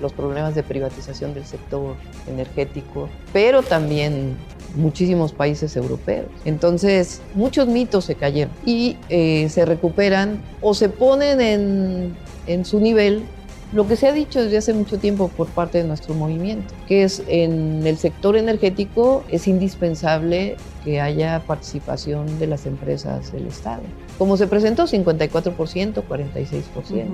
[0.00, 4.36] los problemas de privatización del sector energético, pero también
[4.74, 6.26] muchísimos países europeos.
[6.44, 12.80] Entonces, muchos mitos se cayeron y eh, se recuperan o se ponen en, en su
[12.80, 13.24] nivel
[13.72, 17.04] lo que se ha dicho desde hace mucho tiempo por parte de nuestro movimiento, que
[17.04, 23.82] es en el sector energético es indispensable que haya participación de las empresas del Estado.
[24.18, 27.06] Como se presentó, 54%, 46%.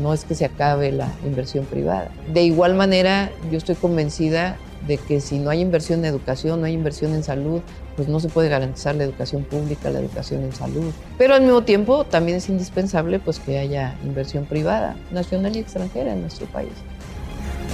[0.00, 2.10] No es que se acabe la inversión privada.
[2.32, 6.66] De igual manera, yo estoy convencida de que si no hay inversión en educación, no
[6.66, 7.60] hay inversión en salud,
[7.96, 10.92] pues no se puede garantizar la educación pública, la educación en salud.
[11.18, 16.12] Pero al mismo tiempo también es indispensable pues que haya inversión privada, nacional y extranjera
[16.12, 16.72] en nuestro país.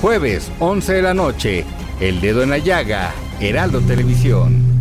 [0.01, 1.65] Jueves, 11 de la noche,
[2.01, 4.72] El Dedo en la Llaga, Heraldo Televisión.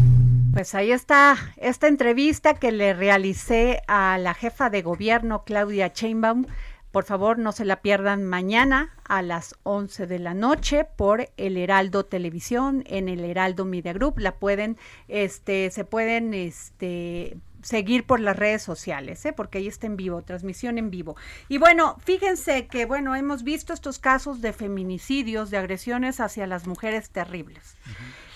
[0.53, 6.45] Pues ahí está esta entrevista que le realicé a la jefa de gobierno, Claudia Sheinbaum,
[6.91, 11.55] por favor, no se la pierdan mañana a las 11 de la noche por el
[11.55, 14.19] Heraldo Televisión en el Heraldo Media Group.
[14.19, 19.31] La pueden, este, se pueden, este, seguir por las redes sociales, ¿eh?
[19.31, 21.15] porque ahí está en vivo, transmisión en vivo.
[21.47, 26.67] Y bueno, fíjense que, bueno, hemos visto estos casos de feminicidios, de agresiones hacia las
[26.67, 27.77] mujeres terribles.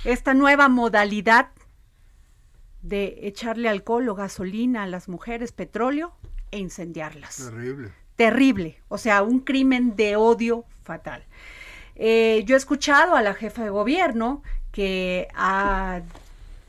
[0.06, 1.49] Esta nueva modalidad
[2.87, 6.13] de echarle alcohol o gasolina a las mujeres, petróleo
[6.51, 7.37] e incendiarlas.
[7.37, 11.23] Terrible terrible, o sea, un crimen de odio fatal.
[11.95, 16.01] Eh, yo he escuchado a la jefa de gobierno que ha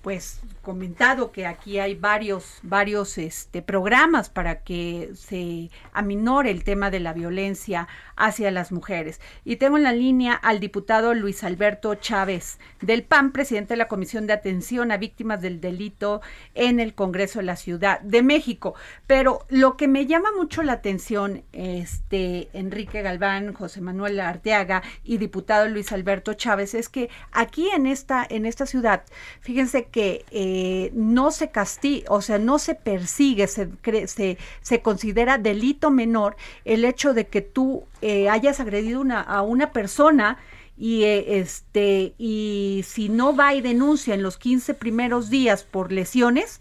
[0.03, 6.91] pues comentado que aquí hay varios, varios este, programas para que se aminore el tema
[6.91, 9.21] de la violencia hacia las mujeres.
[9.45, 13.87] Y tengo en la línea al diputado Luis Alberto Chávez del PAN, presidente de la
[13.87, 16.21] Comisión de Atención a Víctimas del Delito
[16.57, 18.75] en el Congreso de la Ciudad de México.
[19.07, 25.19] Pero lo que me llama mucho la atención, este, Enrique Galván, José Manuel Arteaga y
[25.19, 29.05] diputado Luis Alberto Chávez, es que aquí en esta, en esta ciudad,
[29.41, 30.56] fíjense que eh,
[30.95, 33.69] no se castiga, o sea, no se persigue, se,
[34.07, 39.43] se, se considera delito menor el hecho de que tú eh, hayas agredido una, a
[39.43, 40.39] una persona
[40.77, 45.93] y eh, este y si no va y denuncia en los 15 primeros días por
[45.93, 46.61] lesiones,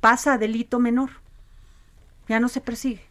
[0.00, 1.10] pasa a delito menor.
[2.28, 3.02] Ya no se persigue.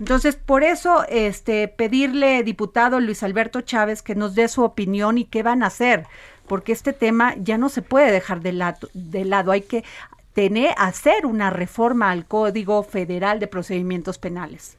[0.00, 5.24] Entonces, por eso, este, pedirle, diputado Luis Alberto Chávez, que nos dé su opinión y
[5.24, 6.06] qué van a hacer,
[6.48, 9.52] porque este tema ya no se puede dejar de lado, de lado.
[9.52, 9.84] hay que
[10.32, 14.76] tener, hacer una reforma al Código Federal de Procedimientos Penales.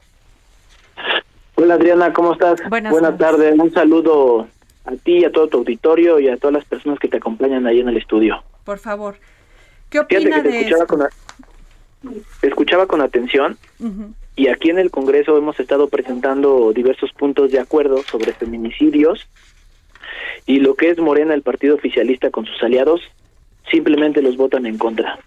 [1.54, 2.60] Hola Adriana, ¿cómo estás?
[2.68, 3.58] Buenas, tardes.
[3.58, 4.48] Un saludo
[4.86, 7.80] a ti, a todo tu auditorio y a todas las personas que te acompañan ahí
[7.80, 8.42] en el estudio.
[8.64, 9.16] Por favor.
[9.90, 11.02] ¿Qué opina de escuchaba con,
[12.42, 13.58] escuchaba con atención
[14.36, 19.28] y aquí en el Congreso hemos estado presentando diversos puntos de acuerdo sobre feminicidios
[20.46, 23.00] y lo que es Morena, el partido oficialista con sus aliados,
[23.70, 25.18] simplemente los votan en contra.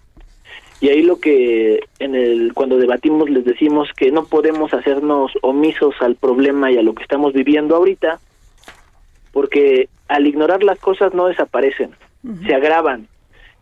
[0.80, 5.94] Y ahí lo que en el cuando debatimos les decimos que no podemos hacernos omisos
[6.00, 8.20] al problema y a lo que estamos viviendo ahorita,
[9.32, 11.92] porque al ignorar las cosas no desaparecen,
[12.46, 13.08] se agravan.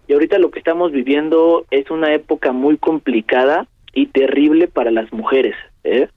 [0.08, 5.12] Y ahorita lo que estamos viviendo es una época muy complicada y terrible para las
[5.12, 5.54] mujeres,
[5.84, 6.08] ¿eh?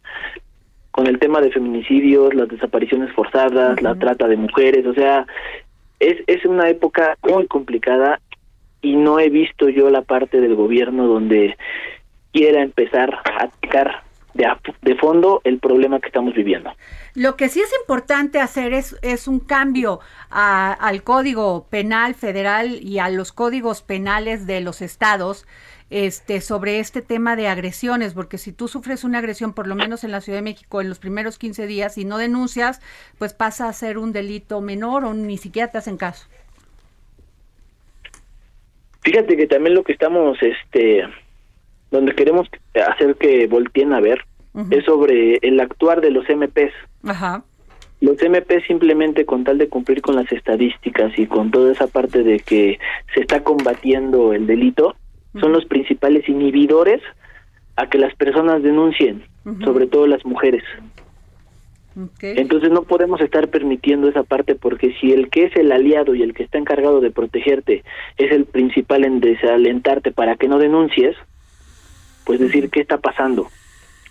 [0.95, 5.27] Con el tema de feminicidios, las desapariciones forzadas, la trata de mujeres, o sea,
[5.99, 8.21] es, es una época muy complicada
[8.81, 11.58] y no he visto yo la parte del gobierno donde
[12.31, 14.04] quiera empezar a atacar
[14.35, 14.45] de,
[14.81, 16.71] de fondo el problema que estamos viviendo.
[17.15, 22.99] Lo que sí es importante hacer es, es un cambio al Código Penal Federal y
[22.99, 25.47] a los códigos penales de los estados
[25.89, 30.03] este, sobre este tema de agresiones, porque si tú sufres una agresión, por lo menos
[30.03, 32.81] en la Ciudad de México, en los primeros 15 días y no denuncias,
[33.17, 36.27] pues pasa a ser un delito menor o ni siquiera te hacen caso.
[39.03, 41.03] Fíjate que también lo que estamos, este,
[41.95, 42.47] donde queremos
[42.88, 44.23] hacer que volteen a ver,
[44.69, 46.73] es sobre el actuar de los MPs.
[47.03, 47.43] Ajá.
[48.01, 52.23] Los MP simplemente con tal de cumplir con las estadísticas y con toda esa parte
[52.23, 52.79] de que
[53.13, 54.95] se está combatiendo el delito,
[55.39, 57.01] son los principales inhibidores
[57.75, 59.23] a que las personas denuncien,
[59.63, 60.63] sobre todo las mujeres.
[62.21, 66.23] Entonces no podemos estar permitiendo esa parte porque si el que es el aliado y
[66.23, 67.84] el que está encargado de protegerte
[68.17, 71.15] es el principal en desalentarte para que no denuncies,
[72.25, 73.47] pues decir qué está pasando.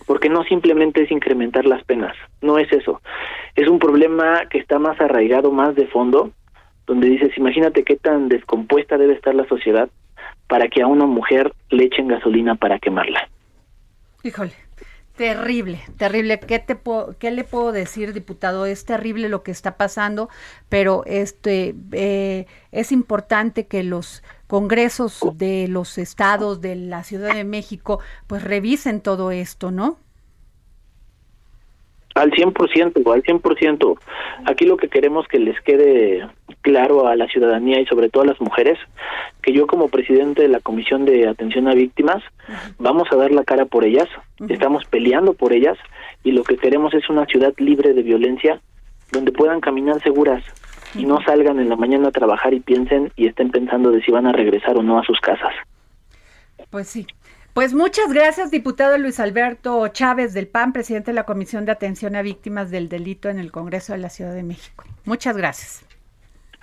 [0.07, 3.01] Porque no simplemente es incrementar las penas, no es eso.
[3.57, 6.31] Es un problema que está más arraigado, más de fondo,
[6.87, 9.89] donde dices, imagínate qué tan descompuesta debe estar la sociedad
[10.47, 13.29] para que a una mujer le echen gasolina para quemarla.
[14.23, 14.64] Híjole.
[15.17, 16.41] Terrible, terrible.
[16.41, 16.77] ¿Qué, te
[17.21, 18.67] ¿Qué le puedo decir, diputado?
[18.67, 20.29] Es terrible lo que está pasando,
[20.69, 27.45] pero este eh, es importante que los congresos de los estados de la Ciudad de
[27.45, 30.01] México pues revisen todo esto, ¿no?
[32.15, 33.99] Al 100%, al 100%.
[34.47, 36.27] Aquí lo que queremos que les quede
[36.63, 38.79] claro a la ciudadanía y sobre todo a las mujeres,
[39.43, 42.23] que yo como presidente de la Comisión de Atención a Víctimas,
[42.79, 44.09] vamos a dar la cara por ellas,
[44.49, 45.77] estamos peleando por ellas
[46.23, 48.61] y lo que queremos es una ciudad libre de violencia
[49.13, 50.43] donde puedan caminar seguras
[50.95, 54.11] y no salgan en la mañana a trabajar y piensen y estén pensando de si
[54.11, 55.53] van a regresar o no a sus casas.
[56.71, 57.07] Pues sí,
[57.55, 62.17] pues muchas gracias, diputado Luis Alberto Chávez del PAN, presidente de la Comisión de Atención
[62.17, 64.85] a Víctimas del Delito en el Congreso de la Ciudad de México.
[65.05, 65.87] Muchas gracias.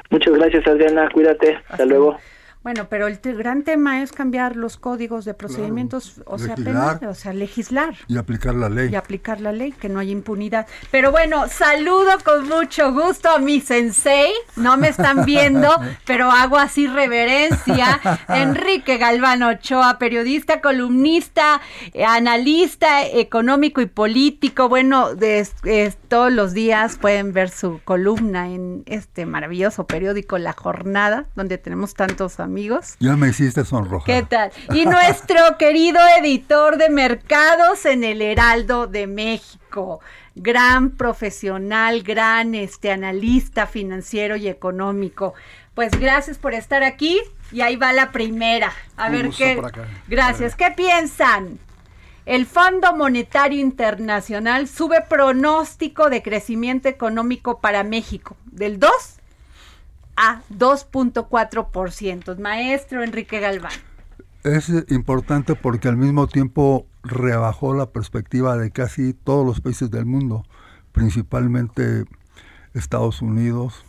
[0.10, 1.10] Muchas gracias, Adriana.
[1.14, 1.58] Cuídate.
[1.70, 2.18] Hasta, luego.
[2.64, 6.56] Bueno, pero el gran tema es cambiar los códigos de procedimientos, o sea,
[7.10, 7.96] o sea, legislar.
[8.08, 8.90] Y aplicar la ley.
[8.92, 10.68] Y aplicar la ley, que no haya impunidad.
[10.92, 15.70] Pero bueno, saludo con mucho gusto a mi sensei, no me están viendo,
[16.06, 18.00] pero hago así reverencia.
[18.30, 21.62] Enrique Galván Ochoa, periodista, columnista,
[21.94, 24.70] eh, analista económico y político.
[24.70, 25.48] Bueno, de,
[26.12, 31.94] todos los días pueden ver su columna en este maravilloso periódico La Jornada, donde tenemos
[31.94, 32.98] tantos amigos.
[33.00, 34.06] Ya me hiciste sonrojar.
[34.06, 34.52] ¿Qué tal?
[34.74, 40.02] Y nuestro querido editor de mercados en el Heraldo de México.
[40.36, 45.34] Gran profesional, gran este analista financiero y económico.
[45.76, 47.22] Pues gracias por estar aquí
[47.54, 48.74] y ahí va la primera.
[48.98, 49.62] A ver qué.
[50.10, 50.56] Gracias.
[50.56, 51.58] ¿Qué piensan?
[52.26, 58.92] El Fondo Monetario Internacional sube pronóstico de crecimiento económico para México del 2
[60.18, 62.38] a 2.4%.
[62.38, 63.72] Maestro Enrique Galván.
[64.44, 70.06] Es importante porque al mismo tiempo rebajó la perspectiva de casi todos los países del
[70.06, 70.46] mundo,
[70.92, 72.06] principalmente
[72.76, 73.84] Estados Unidos,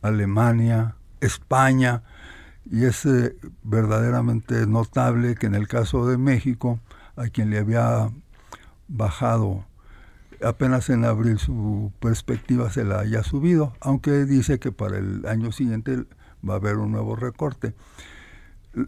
[0.00, 2.02] Alemania, España,
[2.70, 6.80] y es eh, verdaderamente notable que en el caso de México,
[7.16, 8.10] a quien le había
[8.88, 9.64] bajado.
[10.44, 15.50] Apenas en abril su perspectiva se la haya subido, aunque dice que para el año
[15.50, 16.04] siguiente
[16.46, 17.74] va a haber un nuevo recorte.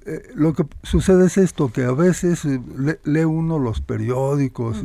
[0.04, 2.60] Eh, lo que sucede es esto, que a veces eh,
[3.04, 4.84] lee uno los periódicos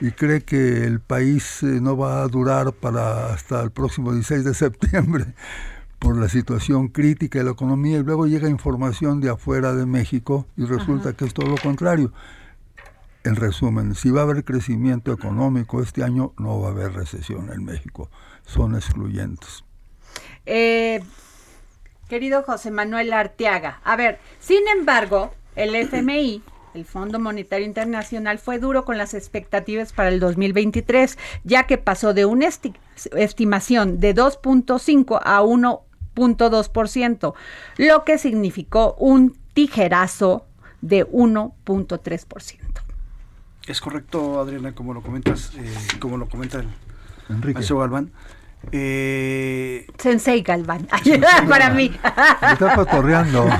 [0.00, 4.44] y cree que el país eh, no va a durar para hasta el próximo 16
[4.44, 5.26] de septiembre
[5.98, 10.46] por la situación crítica de la economía y luego llega información de afuera de México
[10.56, 12.10] y resulta que es todo lo contrario
[13.24, 17.52] en resumen, si va a haber crecimiento económico este año, no va a haber recesión
[17.52, 18.10] en México.
[18.46, 19.64] Son excluyentes.
[20.46, 21.02] Eh,
[22.08, 26.42] querido José Manuel Arteaga, a ver, sin embargo, el FMI,
[26.74, 32.14] el Fondo Monetario Internacional, fue duro con las expectativas para el 2023, ya que pasó
[32.14, 32.48] de una
[33.14, 37.34] estimación de 2.5 a 1.2%,
[37.76, 40.46] lo que significó un tijerazo
[40.80, 42.89] de 1.3%.
[43.66, 46.68] Es correcto, Adriana, como lo comentas, eh, como lo comenta el
[47.28, 48.10] Enrique Galván.
[48.72, 50.86] Eh, Sensei Galván,
[51.48, 51.90] para mí.
[52.42, 53.48] Me está patorreando.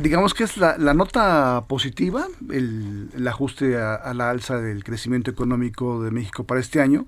[0.00, 6.10] Digamos que es la, nota positiva, el, ajuste a, la alza del crecimiento económico de
[6.10, 7.06] México para este año.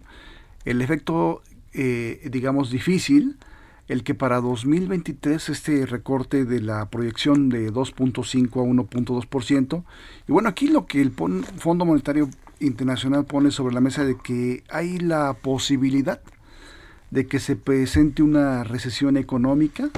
[0.64, 3.39] El efecto, eh, digamos, difícil
[3.89, 9.84] el que para 2023 este recorte de la proyección de 2.5 a 1.2%.
[10.28, 12.28] Y bueno, aquí lo que el Fondo Monetario
[12.59, 16.20] Internacional pone sobre la mesa de que hay la posibilidad
[17.11, 19.91] de que se presente una recesión económica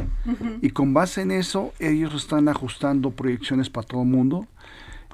[0.61, 4.47] y con base en eso ellos están ajustando proyecciones para todo el mundo.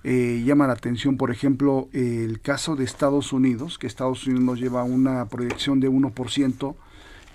[0.02, 4.82] Eh, llama la atención, por ejemplo, el caso de Estados Unidos, que Estados Unidos lleva
[4.82, 6.74] una proyección de 1%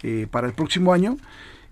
[0.03, 1.17] eh, para el próximo año.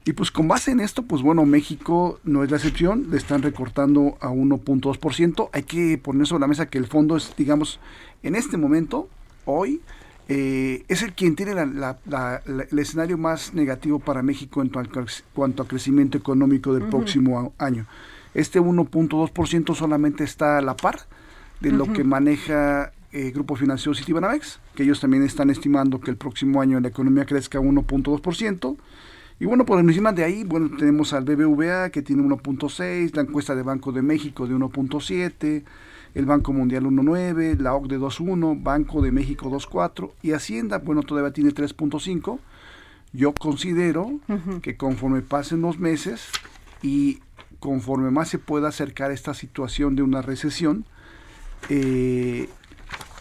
[0.05, 3.41] Y pues con base en esto, pues bueno, México no es la excepción, le están
[3.41, 5.49] recortando a 1.2%.
[5.51, 7.81] Hay que poner sobre la mesa que el fondo es, digamos,
[8.23, 9.09] en este momento,
[9.43, 9.81] hoy,
[10.29, 16.17] eh, es el quien tiene el escenario más negativo para México en cuanto al crecimiento
[16.17, 17.85] económico del próximo año.
[18.33, 20.99] Este 1.2% solamente está a la par
[21.59, 26.17] de lo que maneja eh, Grupo Financiero Citibanamex, que ellos también están estimando que el
[26.17, 28.77] próximo año la economía crezca 1.2%.
[29.39, 33.55] Y bueno, por encima de ahí, bueno, tenemos al BBVA que tiene 1.6, la encuesta
[33.55, 35.63] de Banco de México de 1.7,
[36.15, 41.31] el Banco Mundial 1.9, la OCDE 2.1, Banco de México 2.4 y Hacienda, bueno, todavía
[41.31, 42.39] tiene 3.5.
[43.13, 44.19] Yo considero
[44.61, 46.29] que conforme pasen los meses
[46.81, 47.19] y
[47.59, 50.85] conforme más se pueda acercar esta situación de una recesión,
[51.69, 52.49] eh,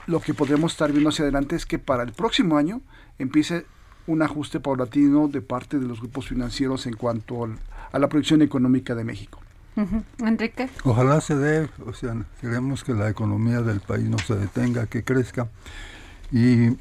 [0.06, 2.80] lo que podemos estar viendo hacia adelante es que para el próximo año
[3.18, 3.66] empiece
[4.06, 7.48] un ajuste paulatino de parte de los grupos financieros en cuanto
[7.92, 9.40] a la proyección económica de México.
[10.20, 10.70] Enrique.
[10.84, 15.02] Ojalá se dé, o sea, queremos que la economía del país no se detenga, que
[15.02, 15.48] crezca.
[16.32, 16.76] Y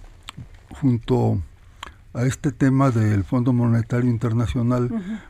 [0.79, 1.41] junto
[2.13, 4.89] a este tema del Fondo Monetario Internacional,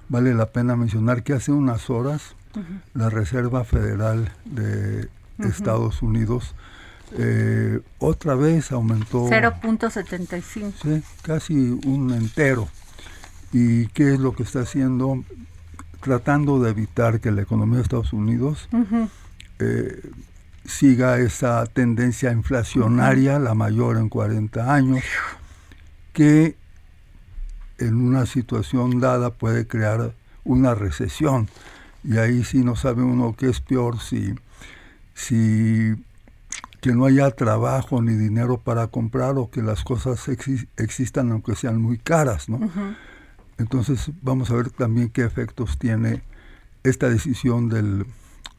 [0.10, 2.36] vale la pena mencionar que hace unas horas
[2.94, 6.54] la Reserva Federal de Estados Unidos
[7.14, 10.74] eh, otra vez aumentó 0.75.
[10.82, 11.54] Sí, casi
[11.86, 12.68] un entero.
[13.52, 15.24] ¿Y qué es lo que está haciendo?
[16.02, 18.68] Tratando de evitar que la economía de Estados Unidos
[19.60, 20.02] eh,
[20.66, 25.04] siga esa tendencia inflacionaria, la mayor en 40 años,
[26.14, 26.56] que
[27.78, 31.50] en una situación dada puede crear una recesión.
[32.04, 34.36] Y ahí sí no sabe uno qué es peor si,
[35.14, 35.96] si
[36.86, 40.30] que no haya trabajo ni dinero para comprar o que las cosas
[40.78, 42.60] existan aunque sean muy caras, ¿no?
[43.58, 46.22] Entonces vamos a ver también qué efectos tiene
[46.84, 48.06] esta decisión del,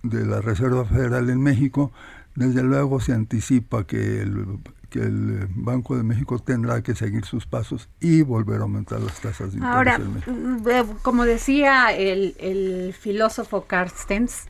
[0.02, 1.92] de la Reserva Federal en México.
[2.34, 4.58] Desde luego se anticipa que el,
[4.90, 9.20] que el Banco de México tendrá que seguir sus pasos y volver a aumentar las
[9.20, 10.32] tasas de interés Ahora, en México.
[10.32, 14.48] mm, eh, como decía el, el filósofo Carstens,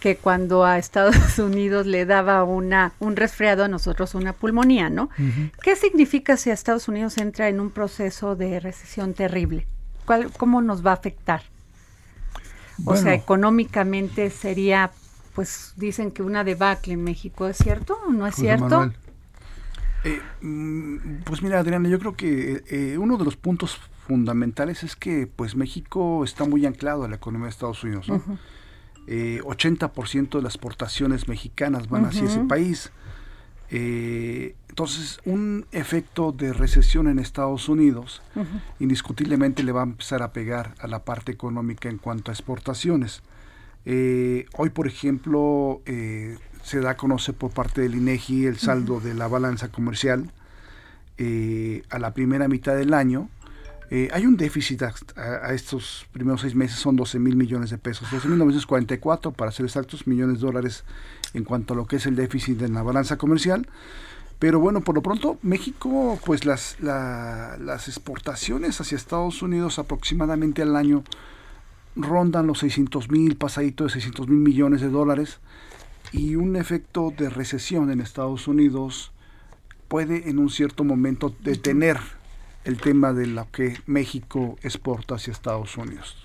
[0.00, 5.10] que cuando a Estados Unidos le daba una un resfriado, a nosotros una pulmonía, ¿no?
[5.62, 9.66] ¿Qué significa si Estados Unidos entra en un proceso de recesión terrible?
[10.04, 11.42] ¿Cuál, ¿Cómo nos va a afectar?
[12.84, 14.92] O sea, económicamente sería,
[15.34, 18.64] pues dicen que una debacle en México, ¿es cierto o no es José cierto?
[18.64, 18.96] Manuel.
[20.04, 24.96] Eh, mm, pues mira, Adriana, yo creo que eh, uno de los puntos fundamentales es
[24.96, 28.08] que pues México está muy anclado a la economía de Estados Unidos.
[28.08, 28.22] ¿no?
[29.10, 32.92] Eh, 80% de las exportaciones mexicanas van hacia ese país.
[33.70, 38.22] Eh, entonces, un efecto de recesión en Estados Unidos
[38.78, 43.22] indiscutiblemente le va a empezar a pegar a la parte económica en cuanto a exportaciones.
[43.90, 49.00] Eh, hoy, por ejemplo, eh, se da a conocer por parte del INEGI el saldo
[49.00, 50.30] de la balanza comercial
[51.16, 53.30] eh, a la primera mitad del año.
[53.90, 57.78] Eh, hay un déficit a, a- estos primeros seis meses, son 12 mil millones de
[57.78, 60.84] pesos, 12 mil 944 para ser exactos, millones de dólares
[61.34, 63.66] en cuanto a lo que es el déficit en la balanza comercial.
[64.38, 70.62] Pero bueno, por lo pronto, México, pues las, la- las exportaciones hacia Estados Unidos aproximadamente
[70.62, 71.02] al año
[71.96, 75.38] rondan los 600 mil, pasadito de 600 mil millones de dólares.
[76.12, 79.12] Y un efecto de recesión en Estados Unidos
[79.88, 81.98] puede en un cierto momento detener
[82.64, 86.16] el tema de lo que México exporta hacia Estados Unidos.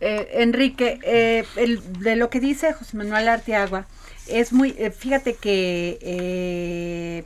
[0.00, 3.86] Eh, Enrique, eh, el- de lo que dice José Manuel Arteagua,
[4.28, 7.24] es muy, eh, fíjate que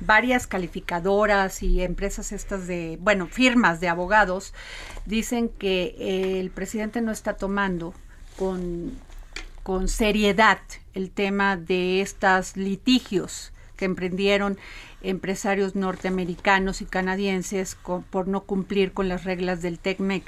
[0.00, 4.52] varias calificadoras y empresas estas de, bueno, firmas de abogados,
[5.06, 7.94] dicen que el presidente no está tomando
[8.36, 8.92] con,
[9.62, 10.58] con seriedad
[10.94, 14.58] el tema de estos litigios que emprendieron
[15.04, 17.76] empresarios norteamericanos y canadienses
[18.10, 20.24] por no cumplir con las reglas del TECMEC.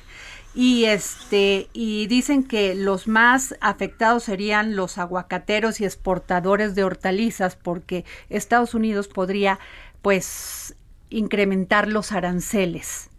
[0.54, 7.56] Y este y dicen que los más afectados serían los aguacateros y exportadores de hortalizas
[7.56, 9.58] porque Estados Unidos podría
[10.00, 10.74] pues
[11.10, 13.10] incrementar los aranceles.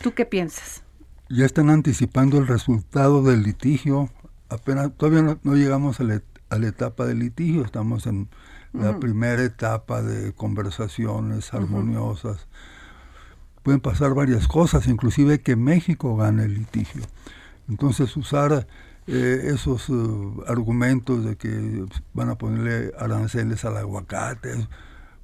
[0.00, 0.82] ¿Tú qué piensas?
[1.28, 4.10] Ya están anticipando el resultado del litigio.
[4.48, 8.28] Apenas todavía no, no llegamos a la etapa del litigio, estamos en
[8.72, 12.46] la primera etapa de conversaciones armoniosas.
[13.62, 17.02] Pueden pasar varias cosas, inclusive que México gane el litigio.
[17.68, 18.66] Entonces usar
[19.06, 19.92] eh, esos eh,
[20.46, 24.68] argumentos de que van a ponerle aranceles al aguacate,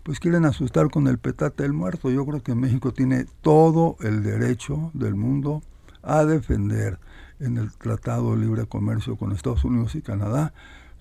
[0.03, 2.11] pues quieren asustar con el petate del muerto.
[2.11, 5.63] Yo creo que México tiene todo el derecho del mundo
[6.03, 6.99] a defender
[7.41, 10.53] en el Tratado de Libre Comercio con Estados Unidos y Canadá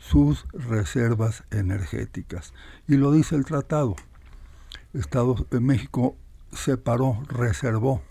[0.04, 2.54] sus reservas energéticas.
[2.88, 3.95] Y lo dice el tratado.
[4.93, 6.16] Estados, eh, México
[6.51, 8.01] separó, reservó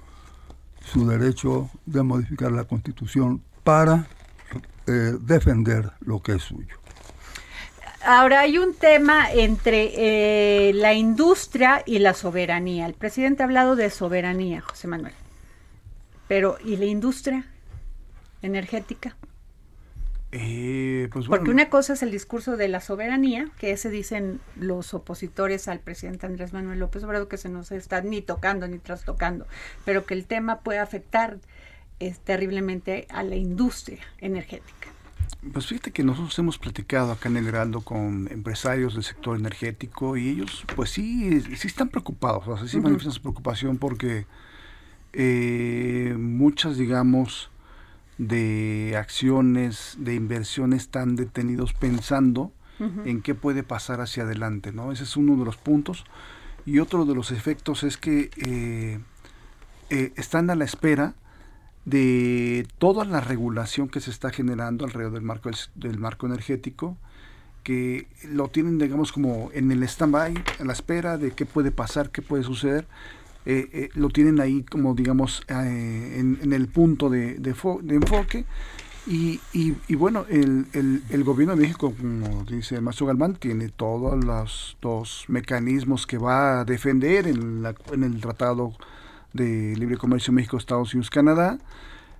[0.84, 4.06] su derecho de modificar la constitución para
[4.86, 6.76] eh, defender lo que es suyo.
[8.04, 12.86] Ahora hay un tema entre eh, la industria y la soberanía.
[12.86, 15.14] El presidente ha hablado de soberanía, José Manuel.
[16.26, 17.46] Pero ¿y la industria
[18.40, 19.14] energética?
[20.34, 24.40] Eh, pues bueno, Porque una cosa es el discurso de la soberanía, que ese dicen
[24.56, 28.78] los opositores al presidente Andrés Manuel López Obrador, que se nos está ni tocando ni
[28.78, 29.46] trastocando,
[29.84, 31.38] pero que el tema puede afectar
[32.24, 34.88] terriblemente a la industria energética.
[35.52, 40.16] Pues fíjate que nosotros hemos platicado acá en el Heraldo con empresarios del sector energético
[40.16, 44.26] y ellos pues sí, sí están preocupados, o sea, sí manifiestan su preocupación porque
[45.12, 47.50] eh, muchas, digamos,
[48.18, 52.52] de acciones, de inversiones están detenidos pensando
[53.04, 54.90] en qué puede pasar hacia adelante, ¿no?
[54.90, 56.04] Ese es uno de los puntos.
[56.66, 58.98] Y otro de los efectos es que eh,
[59.90, 61.14] eh, están a la espera
[61.84, 66.96] de toda la regulación que se está generando alrededor del marco del, marco energético,
[67.62, 72.10] que lo tienen, digamos, como en el stand-by, en la espera de qué puede pasar,
[72.10, 72.86] qué puede suceder.
[73.44, 77.96] Eh, eh, lo tienen ahí como, digamos, eh, en, el punto de, de fo- de
[77.96, 78.44] enfoque.
[79.04, 83.68] Y, y, y bueno, el, el, gobierno de México, como dice el maestro Galván, tiene
[83.68, 88.74] todos los, los mecanismos que va a defender en, la, el Tratado
[89.32, 91.58] de Libre Comercio México, Estados Unidos, Canadá.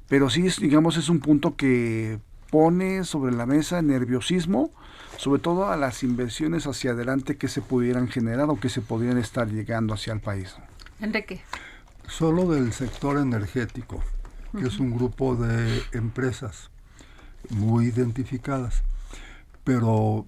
[0.09, 2.19] Pero sí, es, digamos, es un punto que
[2.51, 4.73] pone sobre la mesa nerviosismo,
[5.19, 9.19] sobre todo a las inversiones hacia adelante que se pudieran generar o que se pudieran
[9.19, 10.57] estar llegando hacia el país.
[11.03, 11.43] Enrique.
[12.07, 14.03] Solo del sector energético,
[14.59, 16.71] que es un grupo de empresas
[17.51, 18.83] muy identificadas.
[19.65, 20.27] Pero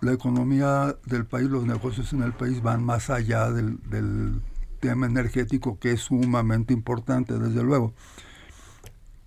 [0.00, 4.40] la economía del país, los negocios en el país van más allá del, del
[4.80, 7.94] tema energético, que es sumamente importante, desde luego.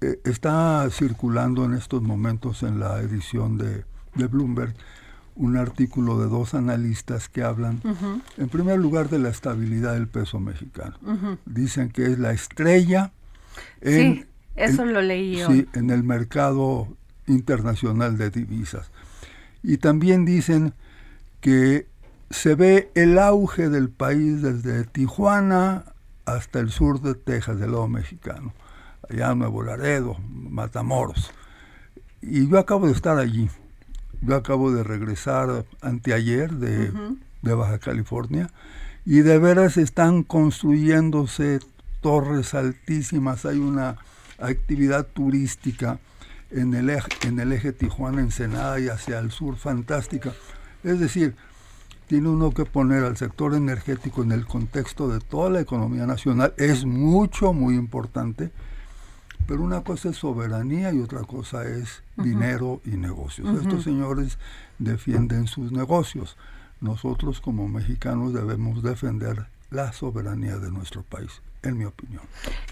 [0.02, 3.84] Eh, está circulando en estos momentos en la edición de,
[4.16, 4.74] de Bloomberg
[5.39, 7.81] un artículo de dos analistas que hablan,
[8.37, 10.95] en primer lugar, de la estabilidad del peso mexicano.
[11.45, 13.11] Dicen que es la estrella
[13.81, 14.25] en, Sí,
[14.55, 15.69] eso en- lo leí sí, hoy.
[15.73, 16.87] en el mercado
[17.25, 18.91] internacional de divisas.
[19.63, 20.73] Y también dicen
[21.41, 21.87] que
[22.29, 25.85] se ve el auge del país desde Tijuana
[26.25, 28.53] hasta el sur de Texas, del lado mexicano,
[29.09, 31.31] allá Nuevo Laredo, Matamoros.
[32.21, 33.49] Y yo acabo de estar allí.
[34.22, 36.91] Yo acabo de regresar anteayer de,
[37.41, 38.49] de Baja California
[39.05, 41.59] y de veras están construyéndose
[42.01, 43.45] torres altísimas.
[43.45, 43.97] Hay una
[44.39, 45.99] actividad turística
[46.51, 50.34] en el eje, en el eje Tijuana-Ensenada y hacia el sur fantástica.
[50.84, 51.36] Es decir,
[52.07, 56.53] tiene uno que poner al sector energético en el contexto de toda la economía nacional.
[56.57, 58.51] Es mucho, muy importante.
[59.50, 63.60] Pero una cosa es soberanía y otra cosa es dinero y negocios.
[63.60, 64.38] Estos señores
[64.78, 66.38] defienden sus negocios.
[66.82, 72.22] Nosotros como mexicanos debemos defender la soberanía de nuestro país, en mi opinión.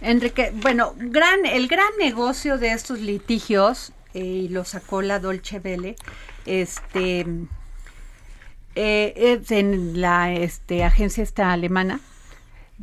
[0.01, 5.57] Enrique, bueno, gran, el gran negocio de estos litigios, eh, y lo sacó la Dolce
[5.57, 5.95] Vele,
[6.45, 7.25] este,
[8.75, 12.01] eh, en la este, agencia esta alemana,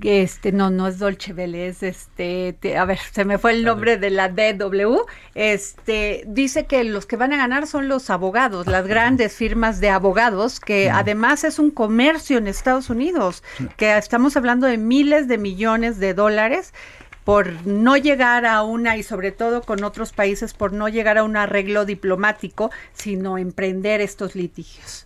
[0.02, 3.64] este, no, no es Dolce Vele, es este, te- a ver, se me fue el
[3.64, 8.66] nombre de la DW, este, dice que los que van a ganar son los abogados,
[8.66, 13.42] las grandes firmas de abogados, que además es un comercio en Estados Unidos,
[13.76, 16.74] que estamos hablando de miles de millones de dólares
[17.22, 21.24] por no llegar a una, y sobre todo con otros países, por no llegar a
[21.24, 25.03] un arreglo diplomático, sino emprender estos litigios.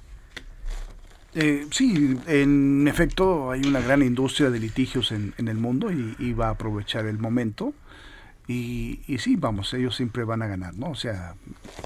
[1.41, 6.17] Eh, sí, en efecto hay una gran industria de litigios en, en el mundo y,
[6.19, 7.75] y va a aprovechar el momento.
[8.49, 10.91] Y, y sí, vamos, ellos siempre van a ganar, ¿no?
[10.91, 11.37] O sea,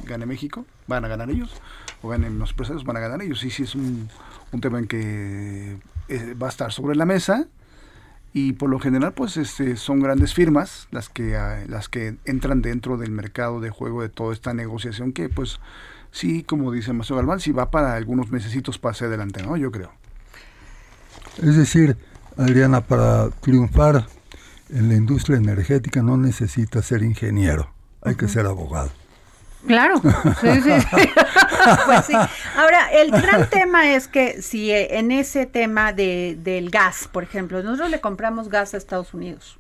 [0.07, 1.53] gane México, van a ganar ellos,
[2.01, 3.41] o ganen los empresarios, van a ganar ellos.
[3.41, 4.09] Sí, sí, es un,
[4.53, 5.77] un tema en que
[6.09, 7.47] eh, va a estar sobre la mesa
[8.33, 12.63] y por lo general, pues este, son grandes firmas las que, ah, las que entran
[12.63, 15.61] dentro del mercado de juego de toda esta negociación que, pues,
[16.13, 19.57] sí, como dice Maestro Galván, sí va para algunos mesecitos para hacia adelante, ¿no?
[19.57, 19.93] Yo creo.
[21.43, 21.97] Es decir,
[22.37, 24.07] Adriana, para triunfar
[24.71, 28.91] en la industria energética no necesita ser ingeniero, hay que ser abogado.
[29.67, 30.01] Claro,
[30.41, 31.11] sí, sí, sí.
[31.87, 32.15] Pues sí.
[32.57, 37.23] Ahora, el gran tema es que si eh, en ese tema de, del gas, por
[37.23, 39.59] ejemplo, nosotros le compramos gas a Estados Unidos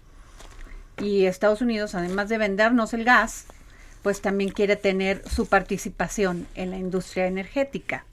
[0.98, 3.46] y Estados Unidos, además de vendernos el gas,
[4.03, 8.05] pues también quiere tener su participación en la industria energética.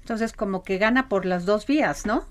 [0.00, 2.24] Entonces, como que gana por las dos vías, ¿no?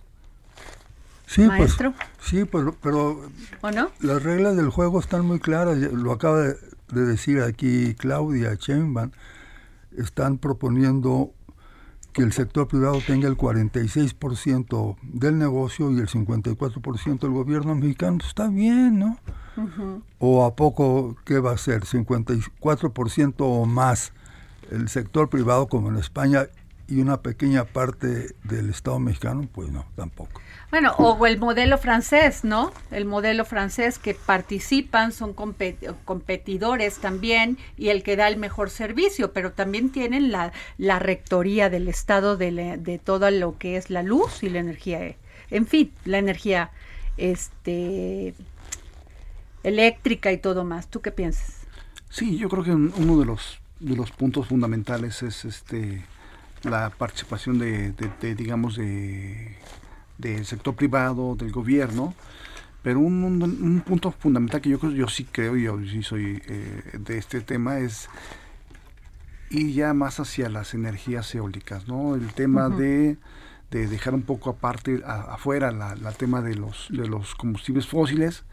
[1.26, 1.94] Sí, Maestro.
[1.94, 3.30] pues, sí, pero, pero
[3.62, 3.90] ¿O no?
[4.02, 5.78] las reglas del juego están muy claras.
[5.78, 6.58] Lo acaba de,
[6.92, 9.12] de decir aquí Claudia Sheinbaum.
[9.98, 11.34] Están proponiendo
[12.14, 18.18] que el sector privado tenga el 46% del negocio y el 54% del gobierno mexicano.
[18.26, 19.18] Está bien, ¿no?
[20.20, 21.84] ¿O a poco qué va a ser?
[21.84, 24.14] ¿54% o más
[24.70, 26.48] el sector privado como en España
[26.88, 29.48] y una pequeña parte del Estado mexicano?
[29.52, 30.42] Pues no, tampoco.
[30.72, 32.72] Bueno, o el modelo francés, ¿no?
[32.92, 38.70] El modelo francés que participan, son compet- competidores también y el que da el mejor
[38.70, 40.54] servicio, pero también tienen la,
[41.00, 45.16] rectoría del Estado de, la- de todo lo que es la luz y la energía,
[45.50, 46.72] en fin, la energía
[47.18, 48.34] este,
[49.64, 50.88] eléctrica y todo más.
[50.88, 51.58] ¿Tú qué piensas?
[52.10, 56.04] Sí, yo creo que uno de los de los puntos fundamentales es este
[56.64, 57.94] la participación de,
[58.36, 59.56] digamos de
[60.18, 62.14] del sector privado, del gobierno,
[62.84, 67.18] pero un, punto fundamental que yo yo sí creo y yo sí soy eh, de
[67.18, 68.10] este tema es
[69.50, 72.16] ir ya más hacia las energías eólicas, ¿no?
[72.16, 73.18] El tema de,
[73.70, 78.44] de, dejar un poco aparte afuera la, la, tema de los de los combustibles fósiles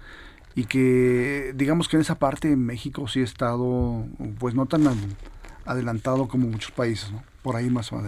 [0.54, 4.04] y que digamos que en esa parte México sí ha estado
[4.38, 4.88] pues no tan
[5.64, 7.22] adelantado como muchos países, ¿no?
[7.42, 8.02] Por ahí más o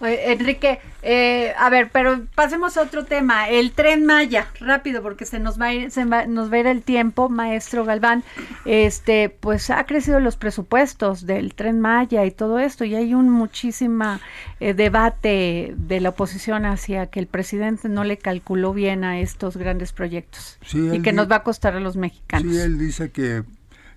[0.00, 5.38] Enrique, eh, a ver, pero pasemos a otro tema, el tren Maya, rápido porque se
[5.38, 8.24] nos va a ir, se nos va a ir el tiempo, maestro Galván.
[8.64, 13.30] Este, pues ha crecido los presupuestos del tren Maya y todo esto y hay un
[13.30, 14.20] muchísima
[14.60, 19.56] eh, debate de la oposición hacia que el presidente no le calculó bien a estos
[19.56, 22.52] grandes proyectos y que nos va a costar a los mexicanos.
[22.52, 23.44] Sí, él dice que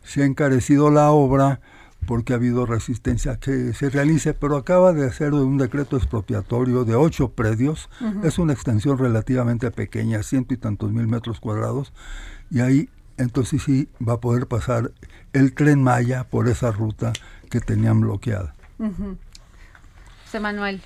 [0.04, 1.60] se ha encarecido la obra
[2.10, 6.84] porque ha habido resistencia a que se realice, pero acaba de hacer un decreto expropiatorio
[6.84, 7.88] de ocho predios,
[8.24, 11.94] es una extensión relativamente pequeña, ciento y tantos mil metros cuadrados,
[12.50, 14.92] y ahí entonces sí va a poder pasar
[15.34, 17.14] el tren Maya por esa ruta
[17.48, 18.56] que tenían bloqueada.
[20.26, 20.82] José Manuel.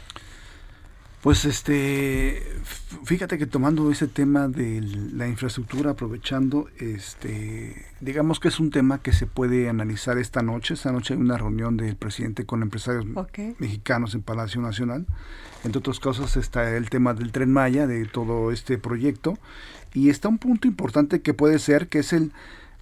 [1.24, 2.44] Pues este,
[3.06, 4.82] fíjate que tomando ese tema de
[5.14, 10.74] la infraestructura, aprovechando, este, digamos que es un tema que se puede analizar esta noche.
[10.74, 13.06] Esta noche hay una reunión del presidente con empresarios
[13.58, 15.06] mexicanos en Palacio Nacional.
[15.64, 19.38] Entre otras cosas está el tema del tren Maya, de todo este proyecto.
[19.94, 22.34] Y está un punto importante que puede ser, que es el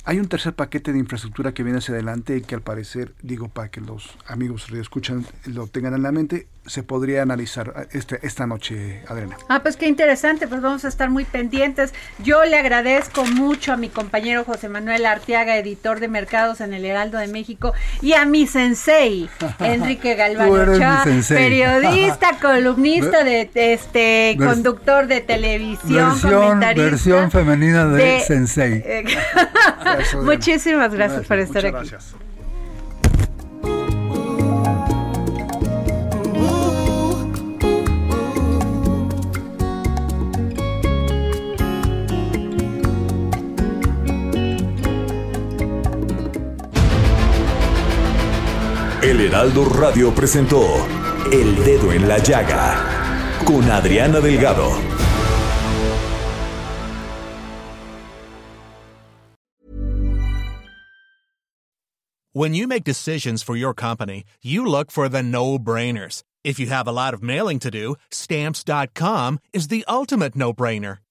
[0.03, 3.49] hay un tercer paquete de infraestructura que viene hacia adelante y que al parecer, digo
[3.49, 8.25] para que los amigos que escuchan lo tengan en la mente, se podría analizar este,
[8.25, 9.35] esta noche, Adriana.
[9.49, 11.93] Ah, pues qué interesante, pues vamos a estar muy pendientes.
[12.23, 16.85] Yo le agradezco mucho a mi compañero José Manuel Arteaga, editor de mercados en el
[16.85, 20.49] Heraldo de México, y a mi sensei, Enrique Galván
[21.27, 26.89] periodista, columnista, de este conductor de televisión, versión, comentarista.
[26.89, 28.81] Versión femenina de, sensei.
[30.23, 31.89] Muchísimas gracias, por estar aquí.
[31.89, 32.15] Gracias.
[49.11, 50.63] El Heraldo Radio presentó
[51.33, 54.71] El Dedo en la Llaga con Adriana Delgado.
[62.31, 66.23] When you make decisions for your company, you look for the no-brainers.
[66.45, 70.99] If you have a lot of mailing to do, stamps.com is the ultimate no-brainer.